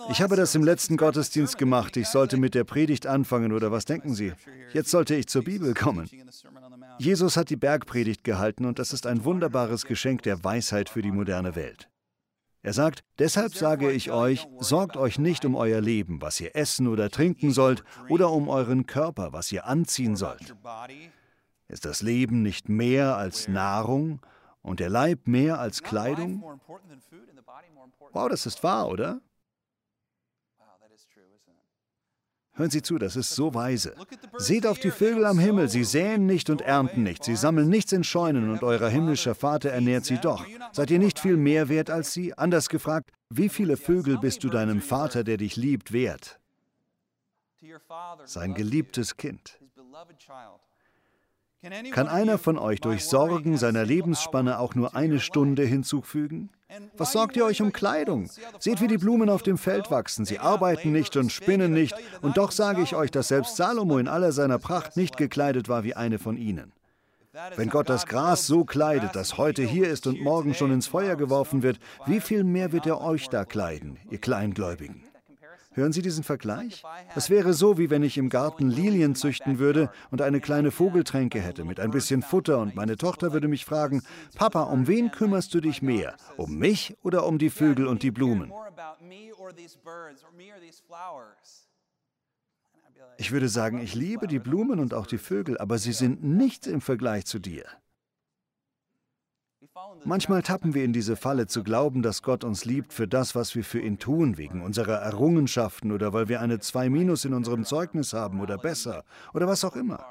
Ich 0.09 0.21
habe 0.21 0.35
das 0.35 0.55
im 0.55 0.63
letzten 0.63 0.97
Gottesdienst 0.97 1.57
gemacht. 1.57 1.97
Ich 1.97 2.07
sollte 2.07 2.37
mit 2.37 2.55
der 2.55 2.63
Predigt 2.63 3.05
anfangen, 3.05 3.51
oder 3.51 3.71
was 3.71 3.85
denken 3.85 4.13
Sie? 4.13 4.33
Jetzt 4.73 4.91
sollte 4.91 5.15
ich 5.15 5.27
zur 5.27 5.43
Bibel 5.43 5.73
kommen. 5.73 6.09
Jesus 6.97 7.37
hat 7.37 7.49
die 7.49 7.55
Bergpredigt 7.55 8.23
gehalten 8.23 8.65
und 8.65 8.79
das 8.79 8.93
ist 8.93 9.05
ein 9.05 9.23
wunderbares 9.23 9.85
Geschenk 9.85 10.23
der 10.23 10.43
Weisheit 10.43 10.89
für 10.89 11.01
die 11.01 11.11
moderne 11.11 11.55
Welt. 11.55 11.89
Er 12.63 12.73
sagt, 12.73 13.03
deshalb 13.17 13.55
sage 13.55 13.91
ich 13.91 14.11
euch, 14.11 14.47
sorgt 14.59 14.95
euch 14.95 15.17
nicht 15.17 15.45
um 15.45 15.55
euer 15.55 15.81
Leben, 15.81 16.21
was 16.21 16.39
ihr 16.39 16.55
essen 16.55 16.87
oder 16.87 17.09
trinken 17.09 17.51
sollt, 17.51 17.83
oder 18.07 18.31
um 18.31 18.49
euren 18.49 18.85
Körper, 18.85 19.33
was 19.33 19.51
ihr 19.51 19.65
anziehen 19.65 20.15
sollt. 20.15 20.55
Ist 21.67 21.85
das 21.85 22.01
Leben 22.01 22.43
nicht 22.43 22.69
mehr 22.69 23.17
als 23.17 23.47
Nahrung 23.47 24.21
und 24.61 24.79
der 24.79 24.89
Leib 24.89 25.27
mehr 25.27 25.59
als 25.59 25.81
Kleidung? 25.81 26.43
Wow, 28.11 28.29
das 28.29 28.45
ist 28.45 28.63
wahr, 28.63 28.87
oder? 28.89 29.21
Hören 32.53 32.69
Sie 32.69 32.81
zu, 32.81 32.97
das 32.97 33.15
ist 33.15 33.33
so 33.33 33.53
weise. 33.53 33.95
Seht 34.37 34.67
auf 34.67 34.77
die 34.77 34.91
Vögel 34.91 35.25
am 35.25 35.39
Himmel, 35.39 35.69
sie 35.69 35.85
säen 35.85 36.25
nicht 36.25 36.49
und 36.49 36.61
ernten 36.61 37.03
nicht, 37.03 37.23
sie 37.23 37.35
sammeln 37.35 37.69
nichts 37.69 37.93
in 37.93 38.03
Scheunen 38.03 38.49
und 38.49 38.61
euer 38.61 38.89
himmlischer 38.89 39.35
Vater 39.35 39.69
ernährt 39.69 40.03
sie 40.03 40.17
doch. 40.17 40.45
Seid 40.73 40.91
ihr 40.91 40.99
nicht 40.99 41.19
viel 41.19 41.37
mehr 41.37 41.69
wert 41.69 41.89
als 41.89 42.11
sie? 42.13 42.37
Anders 42.37 42.67
gefragt, 42.67 43.11
wie 43.29 43.47
viele 43.47 43.77
Vögel 43.77 44.17
bist 44.17 44.43
du 44.43 44.49
deinem 44.49 44.81
Vater, 44.81 45.23
der 45.23 45.37
dich 45.37 45.55
liebt, 45.55 45.93
wert? 45.93 46.39
Sein 48.25 48.53
geliebtes 48.53 49.15
Kind. 49.15 49.59
Kann 51.91 52.07
einer 52.07 52.39
von 52.39 52.57
euch 52.57 52.81
durch 52.81 53.05
Sorgen 53.05 53.55
seiner 53.57 53.85
Lebensspanne 53.85 54.57
auch 54.57 54.73
nur 54.73 54.95
eine 54.95 55.19
Stunde 55.19 55.63
hinzufügen? 55.63 56.49
Was 56.97 57.11
sorgt 57.11 57.35
ihr 57.37 57.45
euch 57.45 57.61
um 57.61 57.71
Kleidung? 57.71 58.29
Seht, 58.59 58.81
wie 58.81 58.87
die 58.87 58.97
Blumen 58.97 59.29
auf 59.29 59.43
dem 59.43 59.57
Feld 59.57 59.91
wachsen. 59.91 60.25
Sie 60.25 60.39
arbeiten 60.39 60.91
nicht 60.91 61.17
und 61.17 61.31
spinnen 61.31 61.71
nicht. 61.71 61.93
Und 62.21 62.37
doch 62.37 62.51
sage 62.51 62.81
ich 62.81 62.95
euch, 62.95 63.11
dass 63.11 63.27
selbst 63.27 63.57
Salomo 63.57 63.99
in 63.99 64.07
aller 64.07 64.31
seiner 64.31 64.57
Pracht 64.57 64.97
nicht 64.97 65.17
gekleidet 65.17 65.69
war 65.69 65.83
wie 65.83 65.93
eine 65.93 66.17
von 66.17 66.37
ihnen. 66.37 66.71
Wenn 67.55 67.69
Gott 67.69 67.89
das 67.89 68.07
Gras 68.07 68.47
so 68.47 68.65
kleidet, 68.65 69.15
das 69.15 69.37
heute 69.37 69.63
hier 69.63 69.87
ist 69.87 70.07
und 70.07 70.19
morgen 70.19 70.53
schon 70.53 70.71
ins 70.71 70.87
Feuer 70.87 71.15
geworfen 71.15 71.63
wird, 71.63 71.79
wie 72.05 72.19
viel 72.19 72.43
mehr 72.43 72.71
wird 72.71 72.87
er 72.87 73.01
euch 73.01 73.29
da 73.29 73.45
kleiden, 73.45 73.97
ihr 74.09 74.19
Kleingläubigen? 74.19 75.03
Hören 75.73 75.93
Sie 75.93 76.01
diesen 76.01 76.23
Vergleich? 76.23 76.83
Es 77.15 77.29
wäre 77.29 77.53
so, 77.53 77.77
wie 77.77 77.89
wenn 77.89 78.03
ich 78.03 78.17
im 78.17 78.27
Garten 78.27 78.69
Lilien 78.69 79.15
züchten 79.15 79.57
würde 79.57 79.89
und 80.09 80.21
eine 80.21 80.41
kleine 80.41 80.69
Vogeltränke 80.69 81.39
hätte 81.39 81.63
mit 81.63 81.79
ein 81.79 81.91
bisschen 81.91 82.21
Futter 82.21 82.59
und 82.59 82.75
meine 82.75 82.97
Tochter 82.97 83.31
würde 83.31 83.47
mich 83.47 83.63
fragen, 83.63 84.01
Papa, 84.35 84.63
um 84.63 84.87
wen 84.87 85.11
kümmerst 85.11 85.53
du 85.53 85.61
dich 85.61 85.81
mehr? 85.81 86.17
Um 86.35 86.57
mich 86.57 86.97
oder 87.03 87.25
um 87.25 87.37
die 87.37 87.49
Vögel 87.49 87.87
und 87.87 88.03
die 88.03 88.11
Blumen? 88.11 88.51
Ich 93.17 93.31
würde 93.31 93.49
sagen, 93.49 93.81
ich 93.81 93.95
liebe 93.95 94.27
die 94.27 94.39
Blumen 94.39 94.79
und 94.79 94.93
auch 94.93 95.07
die 95.07 95.17
Vögel, 95.17 95.57
aber 95.57 95.77
sie 95.77 95.93
sind 95.93 96.23
nichts 96.23 96.67
im 96.67 96.81
Vergleich 96.81 97.25
zu 97.25 97.39
dir. 97.39 97.65
Manchmal 100.05 100.41
tappen 100.41 100.73
wir 100.73 100.83
in 100.83 100.93
diese 100.93 101.15
Falle 101.15 101.47
zu 101.47 101.63
glauben, 101.63 102.01
dass 102.01 102.23
Gott 102.23 102.43
uns 102.43 102.65
liebt 102.65 102.93
für 102.93 103.07
das, 103.07 103.35
was 103.35 103.55
wir 103.55 103.63
für 103.63 103.79
ihn 103.79 103.99
tun, 103.99 104.37
wegen 104.37 104.61
unserer 104.61 104.97
Errungenschaften 104.97 105.91
oder 105.91 106.13
weil 106.13 106.29
wir 106.29 106.41
eine 106.41 106.59
2 106.59 106.89
Minus 106.89 107.25
in 107.25 107.33
unserem 107.33 107.63
Zeugnis 107.63 108.13
haben 108.13 108.41
oder 108.41 108.57
besser 108.57 109.03
oder 109.33 109.47
was 109.47 109.63
auch 109.63 109.75
immer. 109.75 110.03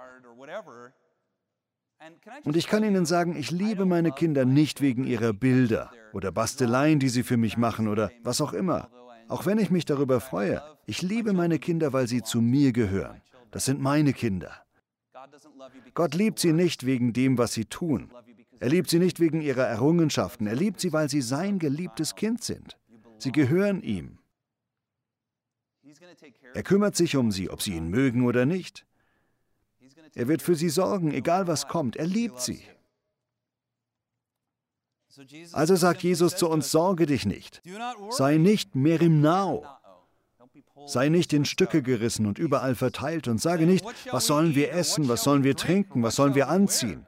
Und 2.45 2.57
ich 2.57 2.67
kann 2.67 2.85
Ihnen 2.85 3.05
sagen, 3.05 3.37
ich 3.37 3.51
liebe 3.51 3.85
meine 3.85 4.13
Kinder 4.13 4.45
nicht 4.45 4.81
wegen 4.81 5.05
ihrer 5.05 5.33
Bilder 5.33 5.91
oder 6.13 6.33
Basteleien, 6.33 6.99
die 6.99 7.11
sie 7.11 7.23
für 7.23 7.37
mich 7.37 7.59
machen 7.59 7.89
oder 7.89 8.11
was 8.23 8.41
auch 8.41 8.55
immer. 8.55 8.89
Auch 9.29 9.45
wenn 9.47 9.59
ich 9.59 9.71
mich 9.71 9.85
darüber 9.85 10.21
freue, 10.21 10.63
ich 10.87 11.03
liebe 11.03 11.33
meine 11.33 11.59
Kinder, 11.59 11.93
weil 11.93 12.09
sie 12.09 12.23
zu 12.23 12.41
mir 12.41 12.73
gehören. 12.73 13.21
Das 13.51 13.67
sind 13.67 13.81
meine 13.81 14.13
Kinder. 14.13 14.63
Gott 15.95 16.15
liebt 16.15 16.39
sie 16.39 16.53
nicht 16.53 16.87
wegen 16.87 17.13
dem, 17.13 17.37
was 17.37 17.53
sie 17.53 17.67
tun. 17.67 18.11
Er 18.61 18.69
liebt 18.69 18.91
sie 18.91 18.99
nicht 18.99 19.21
wegen 19.21 19.41
ihrer 19.41 19.67
Errungenschaften, 19.67 20.47
er 20.47 20.55
liebt 20.55 20.81
sie, 20.81 20.93
weil 20.93 21.09
sie 21.09 21.23
sein 21.23 21.59
geliebtes 21.59 22.15
Kind 22.15 22.45
sind. 22.45 22.79
Sie 23.19 23.33
gehören 23.33 23.83
ihm. 23.83 24.19
Er 26.55 26.63
kümmert 26.63 26.95
sich 26.95 27.17
um 27.17 27.33
sie, 27.33 27.49
ob 27.51 27.63
sie 27.63 27.75
ihn 27.75 27.89
mögen 27.89 28.27
oder 28.27 28.45
nicht. 28.45 28.87
Er 30.15 30.29
wird 30.29 30.43
für 30.43 30.55
sie 30.55 30.69
sorgen, 30.69 31.13
egal 31.13 31.47
was 31.47 31.69
kommt. 31.69 31.97
Er 31.97 32.07
liebt 32.07 32.41
sie. 32.41 32.63
Also 35.53 35.77
sagt 35.77 36.03
Jesus 36.03 36.37
zu 36.37 36.49
uns, 36.49 36.71
sorge 36.71 37.07
dich 37.07 37.25
nicht. 37.25 37.63
Sei 38.11 38.37
nicht 38.37 38.75
mehr 38.75 39.01
im 39.01 39.21
Now. 39.21 39.65
Sei 40.87 41.09
nicht 41.09 41.33
in 41.33 41.45
Stücke 41.45 41.83
gerissen 41.83 42.27
und 42.27 42.39
überall 42.39 42.75
verteilt 42.75 43.29
und 43.29 43.41
sage 43.41 43.67
nicht, 43.67 43.85
was 44.11 44.27
sollen 44.27 44.55
wir 44.55 44.73
essen, 44.73 45.09
was 45.09 45.23
sollen 45.25 45.45
wir 45.45 45.57
trinken, 45.57 46.03
was 46.03 46.17
sollen 46.17 46.35
wir 46.35 46.49
anziehen. 46.49 47.07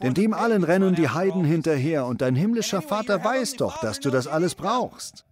Denn 0.00 0.14
dem 0.14 0.32
allen 0.32 0.62
rennen 0.62 0.94
die 0.94 1.08
Heiden 1.08 1.44
hinterher, 1.44 2.06
und 2.06 2.20
dein 2.20 2.36
himmlischer 2.36 2.82
Vater 2.82 3.24
weiß 3.24 3.54
doch, 3.54 3.80
dass 3.80 3.98
du 4.00 4.10
das 4.10 4.26
alles 4.26 4.54
brauchst. 4.54 5.24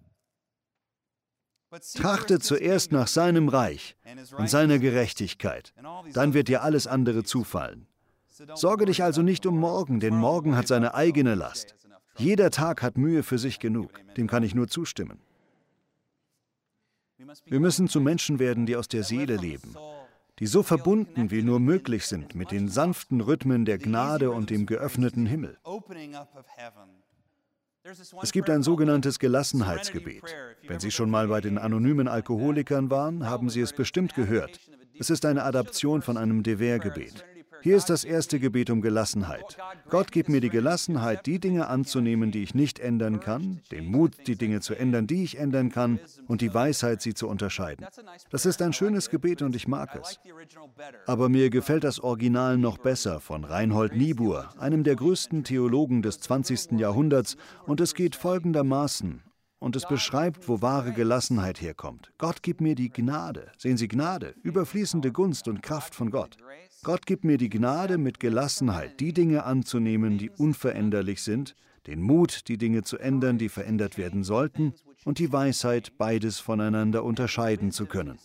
Trachte 1.94 2.38
zuerst 2.38 2.92
nach 2.92 3.06
seinem 3.06 3.48
Reich 3.48 3.96
und 4.38 4.48
seiner 4.48 4.78
Gerechtigkeit, 4.78 5.74
dann 6.12 6.32
wird 6.34 6.48
dir 6.48 6.62
alles 6.62 6.86
andere 6.86 7.22
zufallen. 7.24 7.86
Sorge 8.54 8.86
dich 8.86 9.02
also 9.02 9.22
nicht 9.22 9.46
um 9.46 9.58
morgen, 9.58 10.00
denn 10.00 10.16
morgen 10.16 10.56
hat 10.56 10.68
seine 10.68 10.94
eigene 10.94 11.34
Last. 11.34 11.74
Jeder 12.16 12.50
Tag 12.50 12.82
hat 12.82 12.96
Mühe 12.96 13.22
für 13.22 13.38
sich 13.38 13.58
genug, 13.58 13.90
dem 14.16 14.26
kann 14.26 14.42
ich 14.42 14.54
nur 14.54 14.68
zustimmen. 14.68 15.20
Wir 17.46 17.60
müssen 17.60 17.88
zu 17.88 18.00
Menschen 18.00 18.38
werden, 18.38 18.66
die 18.66 18.76
aus 18.76 18.88
der 18.88 19.02
Seele 19.02 19.36
leben, 19.36 19.74
die 20.38 20.46
so 20.46 20.62
verbunden 20.62 21.30
wie 21.30 21.42
nur 21.42 21.60
möglich 21.60 22.06
sind 22.06 22.34
mit 22.34 22.50
den 22.50 22.68
sanften 22.68 23.20
Rhythmen 23.20 23.64
der 23.64 23.78
Gnade 23.78 24.30
und 24.30 24.50
dem 24.50 24.66
geöffneten 24.66 25.26
Himmel. 25.26 25.58
Es 28.20 28.32
gibt 28.32 28.50
ein 28.50 28.62
sogenanntes 28.62 29.18
Gelassenheitsgebet. 29.18 30.24
Wenn 30.66 30.80
Sie 30.80 30.90
schon 30.90 31.08
mal 31.08 31.28
bei 31.28 31.40
den 31.40 31.56
anonymen 31.56 32.08
Alkoholikern 32.08 32.90
waren, 32.90 33.26
haben 33.26 33.48
Sie 33.48 33.60
es 33.60 33.72
bestimmt 33.72 34.14
gehört. 34.14 34.58
Es 34.98 35.10
ist 35.10 35.24
eine 35.24 35.44
Adaption 35.44 36.02
von 36.02 36.16
einem 36.16 36.42
Dever-Gebet. 36.42 37.24
Hier 37.66 37.76
ist 37.76 37.90
das 37.90 38.04
erste 38.04 38.38
Gebet 38.38 38.70
um 38.70 38.80
Gelassenheit. 38.80 39.56
Gott 39.90 40.12
gib 40.12 40.28
mir 40.28 40.40
die 40.40 40.50
Gelassenheit, 40.50 41.26
die 41.26 41.40
Dinge 41.40 41.66
anzunehmen, 41.66 42.30
die 42.30 42.44
ich 42.44 42.54
nicht 42.54 42.78
ändern 42.78 43.18
kann, 43.18 43.60
den 43.72 43.86
Mut, 43.86 44.12
die 44.28 44.36
Dinge 44.36 44.60
zu 44.60 44.76
ändern, 44.76 45.08
die 45.08 45.24
ich 45.24 45.36
ändern 45.36 45.72
kann, 45.72 45.98
und 46.28 46.42
die 46.42 46.54
Weisheit, 46.54 47.02
sie 47.02 47.12
zu 47.12 47.26
unterscheiden. 47.26 47.84
Das 48.30 48.46
ist 48.46 48.62
ein 48.62 48.72
schönes 48.72 49.10
Gebet 49.10 49.42
und 49.42 49.56
ich 49.56 49.66
mag 49.66 50.00
es. 50.00 50.20
Aber 51.06 51.28
mir 51.28 51.50
gefällt 51.50 51.82
das 51.82 51.98
Original 51.98 52.56
noch 52.56 52.78
besser 52.78 53.18
von 53.18 53.42
Reinhold 53.42 53.96
Niebuhr, 53.96 54.48
einem 54.60 54.84
der 54.84 54.94
größten 54.94 55.42
Theologen 55.42 56.02
des 56.02 56.20
20. 56.20 56.78
Jahrhunderts, 56.78 57.36
und 57.64 57.80
es 57.80 57.94
geht 57.94 58.14
folgendermaßen 58.14 59.24
und 59.58 59.74
es 59.74 59.88
beschreibt, 59.88 60.48
wo 60.48 60.62
wahre 60.62 60.92
Gelassenheit 60.92 61.60
herkommt. 61.60 62.12
Gott 62.18 62.44
gibt 62.44 62.60
mir 62.60 62.76
die 62.76 62.90
Gnade. 62.90 63.50
Sehen 63.58 63.76
Sie 63.76 63.88
Gnade, 63.88 64.36
überfließende 64.44 65.10
Gunst 65.10 65.48
und 65.48 65.62
Kraft 65.62 65.96
von 65.96 66.12
Gott. 66.12 66.36
Gott 66.82 67.06
gibt 67.06 67.24
mir 67.24 67.38
die 67.38 67.50
Gnade, 67.50 67.98
mit 67.98 68.20
Gelassenheit 68.20 69.00
die 69.00 69.12
Dinge 69.12 69.44
anzunehmen, 69.44 70.18
die 70.18 70.30
unveränderlich 70.30 71.22
sind, 71.22 71.56
den 71.86 72.00
Mut, 72.02 72.48
die 72.48 72.58
Dinge 72.58 72.82
zu 72.82 72.98
ändern, 72.98 73.38
die 73.38 73.48
verändert 73.48 73.98
werden 73.98 74.24
sollten, 74.24 74.74
und 75.04 75.18
die 75.18 75.32
Weisheit, 75.32 75.96
beides 75.98 76.40
voneinander 76.40 77.04
unterscheiden 77.04 77.70
zu 77.70 77.86
können. 77.86 78.18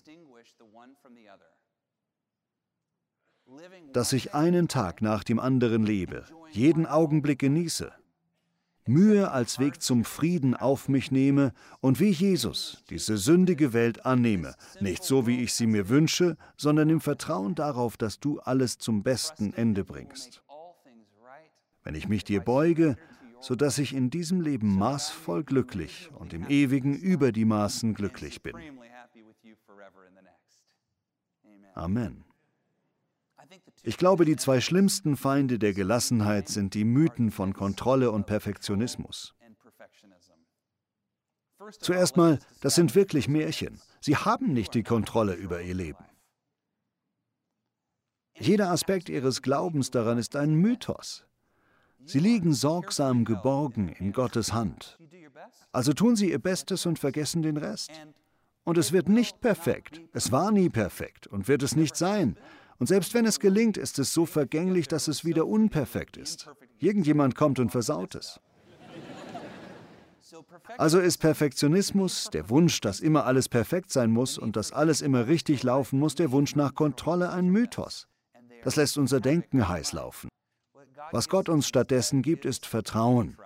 Dass 3.94 4.14
ich 4.14 4.34
einen 4.34 4.68
Tag 4.68 5.02
nach 5.02 5.24
dem 5.24 5.40
anderen 5.40 5.86
lebe, 5.86 6.26
jeden 6.52 6.86
Augenblick 6.86 7.40
genieße, 7.40 7.92
Mühe 8.88 9.32
als 9.32 9.60
Weg 9.60 9.82
zum 9.82 10.04
Frieden 10.04 10.56
auf 10.56 10.90
mich 10.90 11.12
nehme 11.12 11.54
und 11.80 12.00
wie 12.00 12.10
Jesus 12.10 12.84
diese 12.90 13.18
sündige 13.18 13.74
Welt 13.74 14.06
annehme, 14.06 14.56
nicht 14.80 15.04
so 15.04 15.28
wie 15.28 15.42
ich 15.42 15.54
sie 15.54 15.68
mir 15.68 15.90
wünsche, 15.90 16.38
sondern 16.58 16.90
im 16.90 17.02
Vertrauen 17.02 17.56
darauf, 17.56 17.98
dass 17.98 18.20
du 18.20 18.40
alles 18.40 18.78
zum 18.78 19.04
besten 19.04 19.54
Ende 19.54 19.84
bringst. 19.84 20.44
Wenn 21.84 21.96
ich 21.96 22.08
mich 22.08 22.24
dir 22.24 22.42
beuge, 22.42 22.96
so 23.40 23.56
dass 23.56 23.78
ich 23.78 23.94
in 23.94 24.10
diesem 24.10 24.42
Leben 24.42 24.76
maßvoll 24.76 25.44
glücklich 25.44 26.10
und 26.16 26.34
im 26.34 26.48
ewigen 26.48 26.96
über 26.96 27.32
die 27.32 27.46
Maßen 27.46 27.94
glücklich 27.94 28.42
bin. 28.42 28.56
Amen. 31.74 32.31
Ich 33.84 33.98
glaube, 33.98 34.26
die 34.26 34.36
zwei 34.36 34.62
schlimmsten 34.62 35.18
Feinde 35.18 35.60
der 35.60 35.74
Gelassenheit 35.74 36.48
sind 36.48 36.74
die 36.74 36.86
Mythen 36.86 37.32
von 37.32 37.54
Kontrolle 37.54 38.12
und 38.12 38.26
Perfektionismus. 38.26 39.34
Zuerst 41.80 42.18
mal, 42.18 42.40
das 42.62 42.76
sind 42.76 42.96
wirklich 42.96 43.28
Märchen. 43.28 43.80
Sie 44.00 44.16
haben 44.16 44.54
nicht 44.54 44.74
die 44.74 44.84
Kontrolle 44.84 45.34
über 45.34 45.62
ihr 45.62 45.76
Leben. 45.76 46.06
Jeder 48.40 48.72
Aspekt 48.72 49.10
ihres 49.10 49.42
Glaubens 49.42 49.92
daran 49.92 50.18
ist 50.18 50.36
ein 50.36 50.56
Mythos. 50.56 51.26
Sie 52.06 52.20
liegen 52.20 52.54
sorgsam 52.54 53.26
geborgen 53.26 53.90
in 53.90 54.12
Gottes 54.12 54.54
Hand. 54.54 54.98
Also 55.72 55.94
tun 55.94 56.16
Sie 56.16 56.32
Ihr 56.32 56.40
Bestes 56.40 56.86
und 56.86 56.98
vergessen 56.98 57.44
den 57.44 57.58
Rest. 57.58 57.92
Und 58.64 58.78
es 58.78 58.92
wird 58.92 59.10
nicht 59.10 59.42
perfekt. 59.42 60.02
Es 60.14 60.32
war 60.32 60.52
nie 60.52 60.70
perfekt 60.70 61.28
und 61.28 61.48
wird 61.48 61.64
es 61.64 61.76
nicht 61.76 61.96
sein. 61.96 62.38
Und 62.82 62.88
selbst 62.88 63.14
wenn 63.14 63.28
es 63.28 63.40
gelingt, 63.40 63.78
ist 63.78 64.00
es 64.00 64.12
so 64.12 64.26
vergänglich, 64.26 64.88
dass 64.88 65.08
es 65.08 65.24
wieder 65.24 65.46
unperfekt 65.46 66.18
ist. 66.18 66.50
Irgendjemand 66.80 67.36
kommt 67.36 67.60
und 67.60 67.70
versaut 67.70 68.16
es. 68.16 68.40
Also 70.80 71.00
ist 71.00 71.20
Perfektionismus, 71.20 72.32
der 72.32 72.50
Wunsch, 72.50 72.82
dass 72.82 73.00
immer 73.00 73.26
alles 73.26 73.50
perfekt 73.50 73.92
sein 73.92 74.10
muss 74.10 74.40
und 74.40 74.56
dass 74.56 74.72
alles 74.72 75.02
immer 75.02 75.28
richtig 75.28 75.62
laufen 75.62 76.00
muss, 76.00 76.16
der 76.16 76.32
Wunsch 76.32 76.56
nach 76.56 76.74
Kontrolle 76.74 77.30
ein 77.30 77.50
Mythos. 77.50 78.08
Das 78.64 78.78
lässt 78.78 78.98
unser 78.98 79.20
Denken 79.20 79.68
heiß 79.68 79.94
laufen. 79.94 80.30
Was 81.12 81.30
Gott 81.30 81.50
uns 81.50 81.68
stattdessen 81.68 82.24
gibt, 82.24 82.46
ist 82.46 82.66
Vertrauen. 82.66 83.38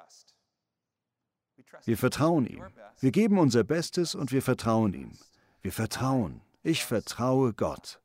Wir 1.83 1.97
vertrauen 1.97 2.47
ihm. 2.47 2.63
Wir 3.01 3.11
geben 3.11 3.37
unser 3.37 3.65
Bestes 3.65 4.15
und 4.15 4.31
wir 4.31 4.41
vertrauen 4.41 4.93
ihm. 4.93 5.11
Wir 5.61 5.73
vertrauen. 5.73 6.39
Ich 6.63 6.85
vertraue 6.85 7.51
Gott. 7.51 7.99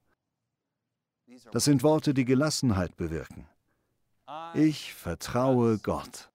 Das 1.53 1.64
sind 1.64 1.83
Worte, 1.83 2.14
die 2.14 2.24
Gelassenheit 2.24 2.96
bewirken. 2.96 3.46
Ich 4.55 4.94
vertraue 4.94 5.79
Gott. 5.79 6.31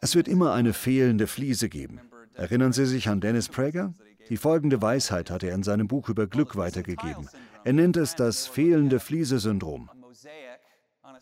Es 0.00 0.14
wird 0.14 0.28
immer 0.28 0.52
eine 0.52 0.72
fehlende 0.72 1.26
Fliese 1.26 1.68
geben. 1.68 2.00
Erinnern 2.34 2.72
Sie 2.72 2.86
sich 2.86 3.08
an 3.08 3.20
Dennis 3.20 3.48
Prager? 3.48 3.94
Die 4.28 4.36
folgende 4.36 4.80
Weisheit 4.80 5.30
hat 5.30 5.42
er 5.42 5.54
in 5.54 5.62
seinem 5.62 5.88
Buch 5.88 6.08
über 6.08 6.26
Glück 6.26 6.56
weitergegeben. 6.56 7.28
Er 7.64 7.72
nennt 7.72 7.96
es 7.96 8.14
das 8.14 8.46
fehlende 8.46 9.00
Fliese-Syndrom. 9.00 9.90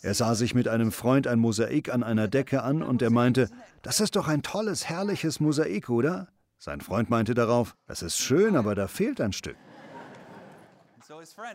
Er 0.03 0.14
sah 0.14 0.35
sich 0.35 0.55
mit 0.55 0.69
einem 0.69 0.93
Freund 0.93 1.27
ein 1.27 1.38
Mosaik 1.38 1.93
an 1.93 2.03
einer 2.03 2.29
Decke 2.29 2.62
an 2.62 2.83
und 2.83 3.03
er 3.03 3.11
meinte, 3.11 3.51
das 3.83 4.01
ist 4.01 4.16
doch 4.16 4.29
ein 4.29 4.43
tolles, 4.43 4.88
herrliches 4.88 5.40
Mosaik, 5.40 5.90
oder? 5.90 6.29
Sein 6.59 6.81
Freund 6.81 7.11
meinte 7.11 7.35
darauf, 7.35 7.77
es 7.87 8.03
ist 8.03 8.19
schön, 8.19 8.57
aber 8.57 8.75
da 8.75 8.87
fehlt 8.87 9.21
ein 9.21 9.33
Stück. 9.33 9.57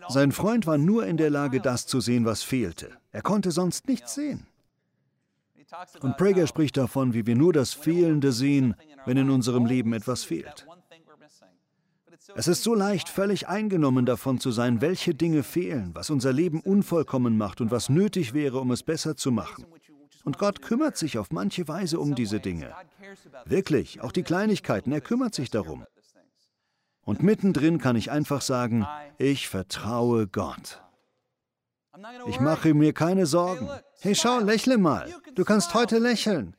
Sein 0.10 0.32
Freund 0.32 0.68
war 0.68 0.78
nur 0.78 1.06
in 1.06 1.18
der 1.18 1.30
Lage, 1.30 1.62
das 1.62 1.88
zu 1.88 2.02
sehen, 2.02 2.26
was 2.26 2.44
fehlte. 2.44 2.92
Er 3.12 3.22
konnte 3.22 3.52
sonst 3.52 3.88
nichts 3.88 4.16
sehen. 4.16 4.46
Und 6.02 6.18
Prager 6.18 6.48
spricht 6.48 6.78
davon, 6.78 7.14
wie 7.14 7.26
wir 7.26 7.36
nur 7.36 7.54
das 7.54 7.74
Fehlende 7.74 8.32
sehen, 8.32 8.76
wenn 9.06 9.18
in 9.18 9.30
unserem 9.30 9.66
Leben 9.66 9.94
etwas 9.94 10.24
fehlt. 10.24 10.66
Es 12.36 12.48
ist 12.48 12.64
so 12.64 12.74
leicht, 12.74 13.08
völlig 13.10 13.48
eingenommen 13.48 14.06
davon 14.06 14.40
zu 14.40 14.52
sein, 14.52 14.82
welche 14.82 15.14
Dinge 15.14 15.44
fehlen, 15.44 15.92
was 15.94 16.10
unser 16.10 16.34
Leben 16.34 16.60
unvollkommen 16.60 17.38
macht 17.38 17.62
und 17.62 17.72
was 17.72 17.90
nötig 17.90 18.34
wäre, 18.34 18.60
um 18.60 18.72
es 18.72 18.84
besser 18.84 19.16
zu 19.16 19.32
machen. 19.32 19.66
Und 20.24 20.40
Gott 20.40 20.62
kümmert 20.62 20.98
sich 20.98 21.20
auf 21.20 21.32
manche 21.32 21.68
Weise 21.68 22.00
um 22.00 22.16
diese 22.16 22.40
Dinge. 22.40 22.74
Wirklich, 23.46 24.02
auch 24.02 24.12
die 24.12 24.24
Kleinigkeiten, 24.24 24.92
er 24.92 25.02
kümmert 25.02 25.36
sich 25.36 25.52
darum. 25.52 25.86
Und 27.06 27.22
mittendrin 27.22 27.78
kann 27.78 27.96
ich 27.96 28.12
einfach 28.12 28.42
sagen, 28.42 28.86
ich 29.18 29.48
vertraue 29.48 30.28
Gott. 30.28 30.82
Ich 32.28 32.40
mache 32.40 32.74
mir 32.74 32.94
keine 32.94 33.26
Sorgen. 33.26 33.70
Hey, 34.02 34.16
schau, 34.16 34.40
lächle 34.40 34.78
mal. 34.78 35.14
Du 35.36 35.46
kannst 35.46 35.74
heute 35.74 36.00
lächeln. 36.00 36.56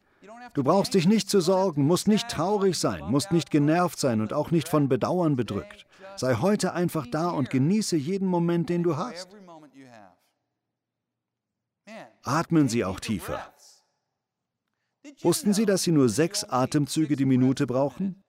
Du 0.55 0.63
brauchst 0.63 0.95
dich 0.95 1.07
nicht 1.07 1.29
zu 1.29 1.41
sorgen, 1.41 1.85
musst 1.85 2.09
nicht 2.09 2.29
traurig 2.29 2.79
sein, 2.79 3.03
musst 3.11 3.33
nicht 3.33 3.51
genervt 3.51 3.99
sein 3.99 4.21
und 4.21 4.33
auch 4.33 4.51
nicht 4.51 4.69
von 4.69 4.89
Bedauern 4.89 5.37
bedrückt. 5.37 5.85
Sei 6.17 6.37
heute 6.37 6.73
einfach 6.73 7.07
da 7.11 7.29
und 7.29 7.51
genieße 7.51 7.97
jeden 7.97 8.29
Moment, 8.29 8.69
den 8.69 8.83
du 8.83 8.97
hast. 8.97 9.29
Atmen 12.23 12.69
Sie 12.69 12.85
auch 12.85 13.01
tiefer. 13.01 13.53
Wussten 15.23 15.53
Sie, 15.53 15.67
dass 15.67 15.83
Sie 15.83 15.93
nur 15.93 16.09
sechs 16.09 16.45
Atemzüge 16.45 17.17
die 17.17 17.27
Minute 17.27 17.67
brauchen? 17.67 18.25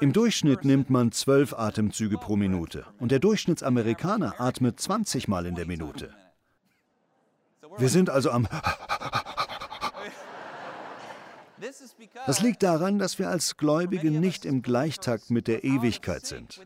Im 0.00 0.12
Durchschnitt 0.12 0.64
nimmt 0.64 0.90
man 0.90 1.12
zwölf 1.12 1.52
Atemzüge 1.52 2.18
pro 2.18 2.36
Minute 2.36 2.86
und 2.98 3.10
der 3.10 3.18
Durchschnittsamerikaner 3.18 4.40
atmet 4.40 4.80
20 4.80 5.28
Mal 5.28 5.46
in 5.46 5.54
der 5.54 5.66
Minute. 5.66 6.14
Wir 7.78 7.88
sind 7.88 8.10
also 8.10 8.30
am... 8.30 8.48
Das 12.26 12.40
liegt 12.40 12.62
daran, 12.62 12.98
dass 12.98 13.18
wir 13.18 13.28
als 13.28 13.56
Gläubige 13.56 14.10
nicht 14.10 14.44
im 14.44 14.62
Gleichtakt 14.62 15.30
mit 15.30 15.48
der 15.48 15.64
Ewigkeit 15.64 16.24
sind. 16.24 16.60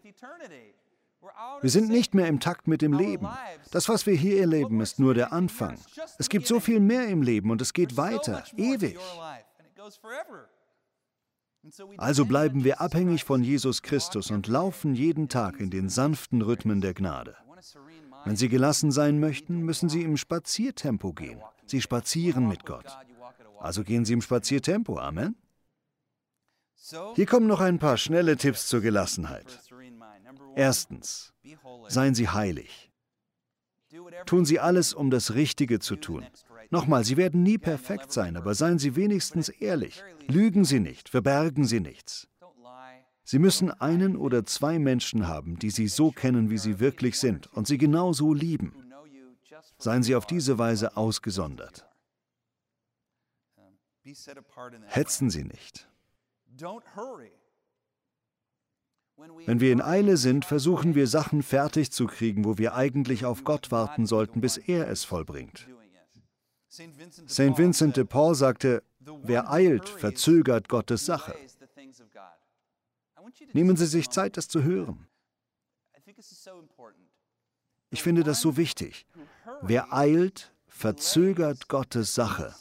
Wir 1.61 1.71
sind 1.71 1.89
nicht 1.89 2.15
mehr 2.15 2.27
im 2.27 2.41
Takt 2.41 2.67
mit 2.67 2.83
dem 2.83 2.93
Leben. 2.93 3.29
Das, 3.71 3.89
was 3.89 4.07
wir 4.07 4.15
hier 4.15 4.41
erleben, 4.41 4.81
ist 4.81 4.99
nur 4.99 5.15
der 5.15 5.33
Anfang. 5.33 5.79
Es 6.19 6.29
gibt 6.29 6.47
so 6.47 6.61
viel 6.61 6.81
mehr 6.81 7.07
im 7.09 7.23
Leben 7.23 7.51
und 7.51 7.63
es 7.63 7.73
geht 7.73 7.97
weiter, 7.97 8.45
ewig. 8.57 8.99
Also 11.97 12.25
bleiben 12.25 12.65
wir 12.65 12.81
abhängig 12.81 13.25
von 13.25 13.45
Jesus 13.45 13.83
Christus 13.83 14.31
und 14.31 14.49
laufen 14.49 14.95
jeden 14.95 15.29
Tag 15.29 15.61
in 15.61 15.71
den 15.71 15.89
sanften 15.89 16.43
Rhythmen 16.43 16.81
der 16.81 16.95
Gnade. 16.95 17.37
Wenn 18.25 18.37
Sie 18.37 18.49
gelassen 18.49 18.91
sein 18.91 19.21
möchten, 19.21 19.61
müssen 19.61 19.89
Sie 19.89 20.03
im 20.03 20.17
Spaziertempo 20.17 21.13
gehen. 21.13 21.41
Sie 21.67 21.81
spazieren 21.81 22.49
mit 22.49 22.67
Gott. 22.67 22.87
Also 23.61 23.85
gehen 23.85 24.05
Sie 24.05 24.13
im 24.13 24.23
Spaziertempo. 24.23 24.99
Amen. 24.99 25.37
Hier 27.15 27.27
kommen 27.27 27.47
noch 27.47 27.61
ein 27.61 27.79
paar 27.79 27.97
schnelle 27.97 28.37
Tipps 28.37 28.67
zur 28.67 28.81
Gelassenheit. 28.81 29.61
Erstens, 30.57 31.33
seien 31.89 32.15
Sie 32.15 32.29
heilig. 32.29 32.91
Tun 34.27 34.45
Sie 34.45 34.59
alles, 34.59 34.95
um 34.95 35.11
das 35.11 35.35
Richtige 35.35 35.79
zu 35.79 35.97
tun. 35.97 36.27
Nochmal, 36.73 37.05
Sie 37.05 37.19
werden 37.19 37.43
nie 37.43 37.59
perfekt 37.59 38.13
sein, 38.13 38.35
aber 38.35 38.55
seien 38.55 38.79
Sie 38.79 38.97
wenigstens 38.97 39.51
ehrlich. 39.51 40.03
Lügen 40.27 40.65
Sie 40.65 40.81
nicht, 40.81 41.11
verbergen 41.11 41.67
Sie 41.67 41.81
nichts. 41.81 42.29
Sie 43.25 43.39
müssen 43.39 43.71
einen 43.71 44.17
oder 44.17 44.47
zwei 44.47 44.79
Menschen 44.79 45.29
haben, 45.29 45.59
die 45.59 45.69
Sie 45.69 45.87
so 45.87 46.11
kennen, 46.11 46.49
wie 46.49 46.57
Sie 46.57 46.81
wirklich 46.81 47.19
sind 47.19 47.47
und 47.53 47.67
Sie 47.67 47.77
genauso 47.77 48.33
lieben. 48.33 48.91
Seien 49.77 50.03
Sie 50.03 50.15
auf 50.15 50.27
diese 50.27 50.57
Weise 50.57 50.97
ausgesondert. 50.97 51.87
Hetzen 54.87 55.29
Sie 55.29 55.45
nicht. 55.45 55.89
Wenn 59.45 59.61
wir 59.61 59.73
in 59.73 59.83
Eile 59.83 60.17
sind, 60.17 60.47
versuchen 60.47 60.95
wir 60.95 61.07
Sachen 61.07 61.43
fertig 61.43 61.93
zu 61.93 62.07
kriegen, 62.07 62.47
wo 62.47 62.57
wir 62.57 62.75
eigentlich 62.75 63.27
auf 63.27 63.45
Gott 63.45 63.71
warten 63.71 64.07
sollten, 64.07 64.41
bis 64.41 64.57
er 64.57 64.89
es 64.89 65.05
vollbringt. 65.05 65.69
St. 66.73 67.59
Vincent 67.59 67.97
de 67.99 68.05
Paul 68.05 68.35
sagte, 68.35 68.83
wer 68.99 69.51
eilt, 69.51 69.87
verzögert 69.91 70.71
Gottes 70.71 71.05
Sache. 71.05 71.35
Nehmen 73.53 73.77
Sie 73.77 73.87
sich 73.87 74.09
Zeit, 74.09 74.39
das 74.39 74.49
zu 74.49 74.63
hören. 74.63 75.07
Ich 77.91 78.03
finde 78.03 78.25
das 78.25 78.41
so 78.41 78.57
wichtig. 78.57 79.07
Wer 79.61 79.93
eilt, 79.93 80.55
verzögert 80.67 81.69
Gottes 81.69 82.15
Sache. 82.15 82.55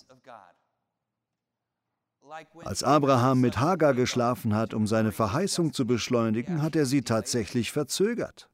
Als 2.64 2.84
Abraham 2.84 3.40
mit 3.40 3.60
Hagar 3.60 3.94
geschlafen 3.94 4.54
hat, 4.54 4.74
um 4.74 4.88
seine 4.88 5.14
Verheißung 5.14 5.72
zu 5.72 5.88
beschleunigen, 5.88 6.62
hat 6.62 6.76
er 6.76 6.86
sie 6.86 7.02
tatsächlich 7.02 7.72
verzögert. 7.72 8.51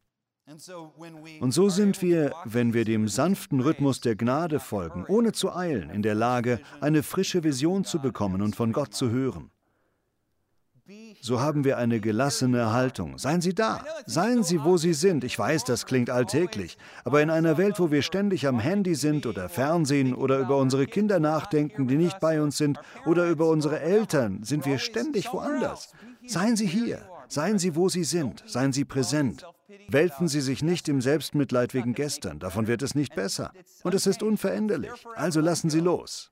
Und 1.42 1.52
so 1.52 1.70
sind 1.70 2.02
wir, 2.02 2.34
wenn 2.46 2.74
wir 2.74 2.86
dem 2.86 3.10
sanften 3.10 3.60
Rhythmus 3.60 4.00
der 4.00 4.16
Gnade 4.16 4.62
folgen, 4.62 5.06
ohne 5.08 5.34
zu 5.34 5.54
eilen, 5.54 5.90
in 5.90 6.02
der 6.02 6.16
Lage, 6.16 6.62
eine 6.80 7.04
frische 7.04 7.44
Vision 7.44 7.84
zu 7.84 8.00
bekommen 8.00 8.42
und 8.42 8.56
von 8.56 8.72
Gott 8.72 8.94
zu 8.94 9.10
hören. 9.10 9.52
So 11.20 11.42
haben 11.42 11.66
wir 11.66 11.78
eine 11.78 12.00
gelassene 12.00 12.72
Haltung. 12.72 13.18
Seien 13.18 13.42
Sie 13.42 13.54
da. 13.54 13.84
Seien 14.06 14.44
Sie, 14.44 14.64
wo 14.64 14.78
Sie 14.78 14.94
sind. 14.94 15.26
Ich 15.26 15.38
weiß, 15.38 15.66
das 15.66 15.86
klingt 15.86 16.10
alltäglich. 16.10 16.78
Aber 17.04 17.22
in 17.22 17.30
einer 17.30 17.58
Welt, 17.58 17.78
wo 17.80 17.92
wir 17.92 18.02
ständig 18.02 18.48
am 18.48 18.60
Handy 18.60 18.96
sind 18.96 19.26
oder 19.26 19.50
Fernsehen 19.50 20.14
oder 20.16 20.40
über 20.40 20.58
unsere 20.58 20.86
Kinder 20.86 21.20
nachdenken, 21.20 21.88
die 21.88 21.98
nicht 21.98 22.22
bei 22.22 22.42
uns 22.42 22.58
sind, 22.58 22.80
oder 23.06 23.28
über 23.28 23.50
unsere 23.50 23.82
Eltern, 23.82 24.44
sind 24.44 24.66
wir 24.66 24.78
ständig 24.78 25.34
woanders. 25.34 25.92
Seien 26.26 26.56
Sie 26.56 26.68
hier. 26.68 27.02
Seien 27.28 27.60
Sie, 27.60 27.76
wo 27.76 27.90
Sie 27.90 28.06
sind. 28.06 28.44
Seien 28.48 28.72
Sie 28.72 28.86
präsent. 28.86 29.46
Wälzen 29.90 30.28
Sie 30.28 30.42
sich 30.42 30.64
nicht 30.64 30.88
im 30.88 31.02
Selbstmitleid 31.02 31.74
wegen 31.74 31.94
gestern. 31.94 32.40
Davon 32.40 32.68
wird 32.68 32.82
es 32.82 32.96
nicht 32.96 33.16
besser. 33.16 33.52
Und 33.84 33.94
es 33.94 34.08
ist 34.08 34.24
unveränderlich. 34.24 34.92
Also 35.16 35.42
lassen 35.42 35.70
Sie 35.70 35.80
los. 35.80 36.32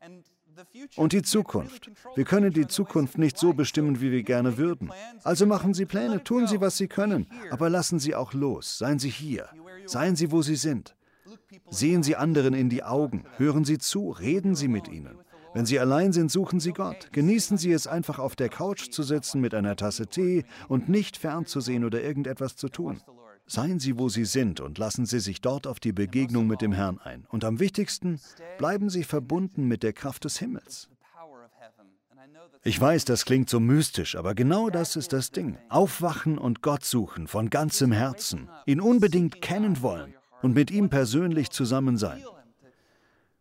Und 0.96 1.12
die 1.12 1.22
Zukunft. 1.22 1.92
Wir 2.16 2.24
können 2.24 2.54
die 2.54 2.68
Zukunft 2.68 3.18
nicht 3.18 3.38
so 3.38 3.54
bestimmen, 3.54 4.00
wie 4.00 4.12
wir 4.12 4.24
gerne 4.24 4.58
würden. 4.58 4.92
Also 5.24 5.46
machen 5.46 5.74
Sie 5.74 5.86
Pläne, 5.86 6.24
tun 6.24 6.48
Sie, 6.48 6.62
was 6.62 6.78
Sie 6.78 6.88
können, 6.88 7.28
aber 7.52 7.70
lassen 7.70 8.00
Sie 8.00 8.16
auch 8.16 8.34
los. 8.34 8.78
Seien 8.78 9.00
Sie 9.00 9.10
hier. 9.10 9.50
Seien 9.86 10.16
Sie, 10.16 10.32
wo 10.32 10.42
Sie 10.42 10.56
sind. 10.56 10.96
Sehen 11.70 12.04
Sie 12.04 12.16
anderen 12.16 12.54
in 12.54 12.70
die 12.70 12.84
Augen, 12.84 13.26
hören 13.38 13.66
Sie 13.66 13.78
zu, 13.78 14.12
reden 14.12 14.56
Sie 14.56 14.68
mit 14.68 14.88
ihnen. 14.88 15.18
Wenn 15.54 15.66
Sie 15.66 15.80
allein 15.80 16.12
sind, 16.12 16.32
suchen 16.32 16.60
Sie 16.60 16.74
Gott. 16.74 17.10
Genießen 17.12 17.58
Sie 17.58 17.72
es 17.72 17.88
einfach 17.88 18.20
auf 18.20 18.36
der 18.36 18.50
Couch 18.50 18.90
zu 18.92 19.04
sitzen 19.04 19.40
mit 19.40 19.54
einer 19.54 19.76
Tasse 19.76 20.08
Tee 20.08 20.44
und 20.68 20.90
nicht 20.90 21.18
fernzusehen 21.18 21.86
oder 21.86 22.02
irgendetwas 22.04 22.56
zu 22.56 22.70
tun. 22.70 23.02
Seien 23.48 23.80
Sie, 23.80 24.00
wo 24.00 24.10
Sie 24.10 24.26
sind 24.26 24.60
und 24.60 24.78
lassen 24.78 25.06
Sie 25.06 25.20
sich 25.20 25.40
dort 25.40 25.68
auf 25.68 25.80
die 25.80 25.92
Begegnung 25.92 26.48
mit 26.48 26.62
dem 26.62 26.72
Herrn 26.72 27.00
ein. 27.00 27.26
Und 27.30 27.44
am 27.44 27.60
wichtigsten, 27.60 28.20
bleiben 28.58 28.90
Sie 28.90 29.04
verbunden 29.04 29.68
mit 29.68 29.84
der 29.84 29.94
Kraft 29.94 30.26
des 30.26 30.40
Himmels. 30.40 30.90
Ich 32.64 32.82
weiß, 32.82 33.06
das 33.06 33.26
klingt 33.26 33.48
so 33.48 33.60
mystisch, 33.60 34.16
aber 34.16 34.34
genau 34.34 34.72
das 34.72 34.96
ist 34.96 35.14
das 35.14 35.30
Ding. 35.30 35.60
Aufwachen 35.70 36.40
und 36.40 36.64
Gott 36.64 36.84
suchen 36.84 37.28
von 37.28 37.52
ganzem 37.52 37.92
Herzen, 37.92 38.50
ihn 38.66 38.82
unbedingt 38.82 39.40
kennen 39.40 39.84
wollen 39.84 40.16
und 40.42 40.56
mit 40.56 40.72
ihm 40.72 40.90
persönlich 40.90 41.52
zusammen 41.52 41.98
sein. 41.98 42.24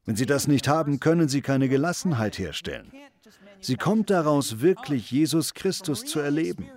Wenn 0.05 0.17
Sie 0.17 0.27
das 0.27 0.47
nicht 0.47 0.69
haben, 0.69 1.01
können 1.01 1.29
Sie 1.29 1.41
keine 1.41 1.71
Gelassenheit 1.71 2.39
herstellen. 2.39 2.93
Sie 3.63 3.77
kommt 3.77 4.11
daraus, 4.11 4.61
wirklich 4.61 5.11
Jesus 5.11 5.55
Christus 5.55 6.05
zu 6.05 6.21
erleben. 6.21 6.69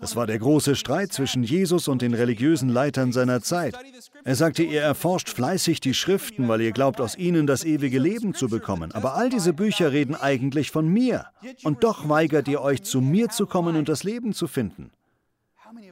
Das 0.00 0.14
war 0.14 0.26
der 0.28 0.38
große 0.38 0.76
Streit 0.76 1.12
zwischen 1.12 1.42
Jesus 1.42 1.88
und 1.88 2.00
den 2.00 2.14
religiösen 2.14 2.68
Leitern 2.68 3.10
seiner 3.10 3.40
Zeit. 3.40 3.76
Er 4.22 4.36
sagte, 4.36 4.62
ihr 4.62 4.80
erforscht 4.80 5.28
fleißig 5.28 5.80
die 5.80 5.94
Schriften, 5.94 6.46
weil 6.46 6.60
ihr 6.60 6.70
glaubt, 6.70 7.00
aus 7.00 7.16
ihnen 7.16 7.48
das 7.48 7.64
ewige 7.64 7.98
Leben 7.98 8.34
zu 8.34 8.48
bekommen. 8.48 8.92
Aber 8.92 9.14
all 9.14 9.30
diese 9.30 9.52
Bücher 9.52 9.90
reden 9.90 10.14
eigentlich 10.14 10.70
von 10.70 10.86
mir. 10.86 11.26
Und 11.64 11.82
doch 11.82 12.08
weigert 12.08 12.46
ihr 12.46 12.60
euch, 12.60 12.84
zu 12.84 13.00
mir 13.00 13.30
zu 13.30 13.46
kommen 13.46 13.74
und 13.74 13.88
das 13.88 14.04
Leben 14.04 14.32
zu 14.32 14.46
finden. 14.46 14.92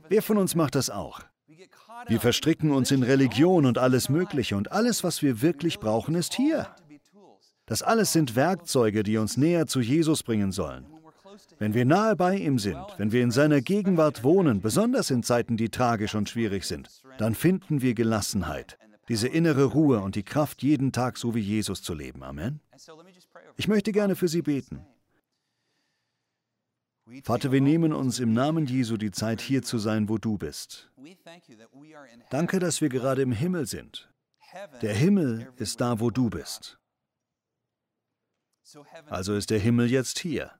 Wer 0.08 0.22
von 0.22 0.38
uns 0.38 0.54
macht 0.54 0.76
das 0.76 0.88
auch? 0.88 1.20
Wir 2.06 2.20
verstricken 2.20 2.70
uns 2.70 2.90
in 2.92 3.02
Religion 3.02 3.66
und 3.66 3.78
alles 3.78 4.08
Mögliche 4.08 4.56
und 4.56 4.70
alles, 4.70 5.02
was 5.02 5.22
wir 5.22 5.42
wirklich 5.42 5.80
brauchen, 5.80 6.14
ist 6.14 6.34
hier. 6.34 6.68
Das 7.66 7.82
alles 7.82 8.12
sind 8.12 8.36
Werkzeuge, 8.36 9.02
die 9.02 9.18
uns 9.18 9.36
näher 9.36 9.66
zu 9.66 9.80
Jesus 9.80 10.22
bringen 10.22 10.52
sollen. 10.52 10.86
Wenn 11.58 11.74
wir 11.74 11.84
nahe 11.84 12.16
bei 12.16 12.36
ihm 12.36 12.58
sind, 12.58 12.78
wenn 12.98 13.12
wir 13.12 13.22
in 13.22 13.30
seiner 13.30 13.60
Gegenwart 13.60 14.24
wohnen, 14.24 14.60
besonders 14.60 15.10
in 15.10 15.22
Zeiten, 15.22 15.56
die 15.56 15.68
tragisch 15.68 16.14
und 16.14 16.28
schwierig 16.28 16.64
sind, 16.64 16.88
dann 17.18 17.34
finden 17.34 17.82
wir 17.82 17.94
Gelassenheit, 17.94 18.78
diese 19.08 19.28
innere 19.28 19.64
Ruhe 19.64 20.00
und 20.00 20.14
die 20.16 20.22
Kraft, 20.22 20.62
jeden 20.62 20.92
Tag 20.92 21.18
so 21.18 21.34
wie 21.34 21.40
Jesus 21.40 21.82
zu 21.82 21.94
leben. 21.94 22.22
Amen. 22.22 22.60
Ich 23.56 23.68
möchte 23.68 23.92
gerne 23.92 24.16
für 24.16 24.28
Sie 24.28 24.42
beten. 24.42 24.86
Vater, 27.24 27.52
wir 27.52 27.60
nehmen 27.60 27.92
uns 27.92 28.20
im 28.20 28.32
Namen 28.32 28.66
Jesu 28.66 28.96
die 28.96 29.10
Zeit, 29.10 29.40
hier 29.40 29.62
zu 29.62 29.78
sein, 29.78 30.08
wo 30.08 30.18
du 30.18 30.38
bist. 30.38 30.90
Danke, 32.30 32.58
dass 32.58 32.80
wir 32.80 32.88
gerade 32.88 33.22
im 33.22 33.32
Himmel 33.32 33.66
sind. 33.66 34.08
Der 34.82 34.94
Himmel 34.94 35.52
ist 35.56 35.80
da, 35.80 36.00
wo 36.00 36.10
du 36.10 36.30
bist. 36.30 36.78
Also 39.06 39.34
ist 39.34 39.50
der 39.50 39.58
Himmel 39.58 39.90
jetzt 39.90 40.18
hier. 40.18 40.52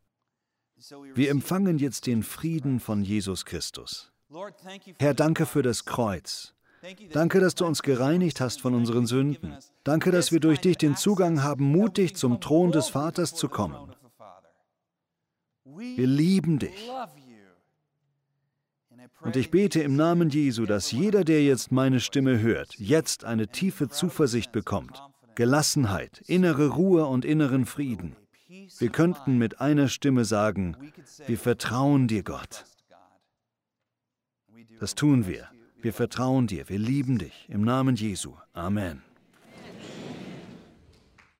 Wir 1.15 1.31
empfangen 1.31 1.79
jetzt 1.79 2.07
den 2.07 2.23
Frieden 2.23 2.81
von 2.81 3.03
Jesus 3.03 3.45
Christus. 3.45 4.13
Herr, 4.99 5.15
danke 5.15 5.47
für 5.47 5.63
das 5.63 5.85
Kreuz. 5.85 6.55
Danke, 7.13 7.41
dass 7.41 7.55
du 7.55 7.65
uns 7.65 7.83
gereinigt 7.83 8.41
hast 8.41 8.61
von 8.61 8.75
unseren 8.75 9.07
Sünden. 9.07 9.57
Danke, 9.85 10.11
dass 10.11 10.33
wir 10.33 10.41
durch 10.41 10.61
dich 10.61 10.79
den 10.79 10.97
Zugang 10.97 11.43
haben, 11.43 11.65
mutig 11.65 12.17
zum 12.17 12.41
Thron 12.41 12.73
des 12.73 12.89
Vaters 12.89 13.35
zu 13.35 13.49
kommen. 13.49 13.95
Wir 15.65 16.07
lieben 16.07 16.59
dich. 16.59 16.91
Und 19.21 19.37
ich 19.37 19.51
bete 19.53 19.81
im 19.83 19.95
Namen 19.95 20.31
Jesu, 20.31 20.67
dass 20.67 20.91
jeder, 20.91 21.23
der 21.23 21.45
jetzt 21.45 21.71
meine 21.71 22.01
Stimme 22.01 22.41
hört, 22.41 22.75
jetzt 22.79 23.25
eine 23.25 23.47
tiefe 23.47 23.89
Zuversicht 23.89 24.51
bekommt, 24.51 25.01
Gelassenheit, 25.37 26.23
innere 26.27 26.69
Ruhe 26.69 27.07
und 27.07 27.25
inneren 27.25 27.67
Frieden. 27.67 28.17
Wir 28.79 28.89
könnten 28.91 29.39
mit 29.39 29.61
einer 29.61 29.89
Stimme 29.89 30.25
sagen, 30.25 30.77
wir 31.27 31.39
vertrauen 31.39 32.09
dir, 32.09 32.23
Gott. 32.23 32.65
Das 34.79 34.95
tun 34.95 35.27
wir. 35.27 35.49
Wir 35.81 35.93
vertrauen 35.93 36.47
dir, 36.47 36.69
wir 36.69 36.79
lieben 36.79 37.19
dich. 37.19 37.47
Im 37.49 37.63
Namen 37.63 37.97
Jesu. 37.97 38.35
Amen. 38.53 39.03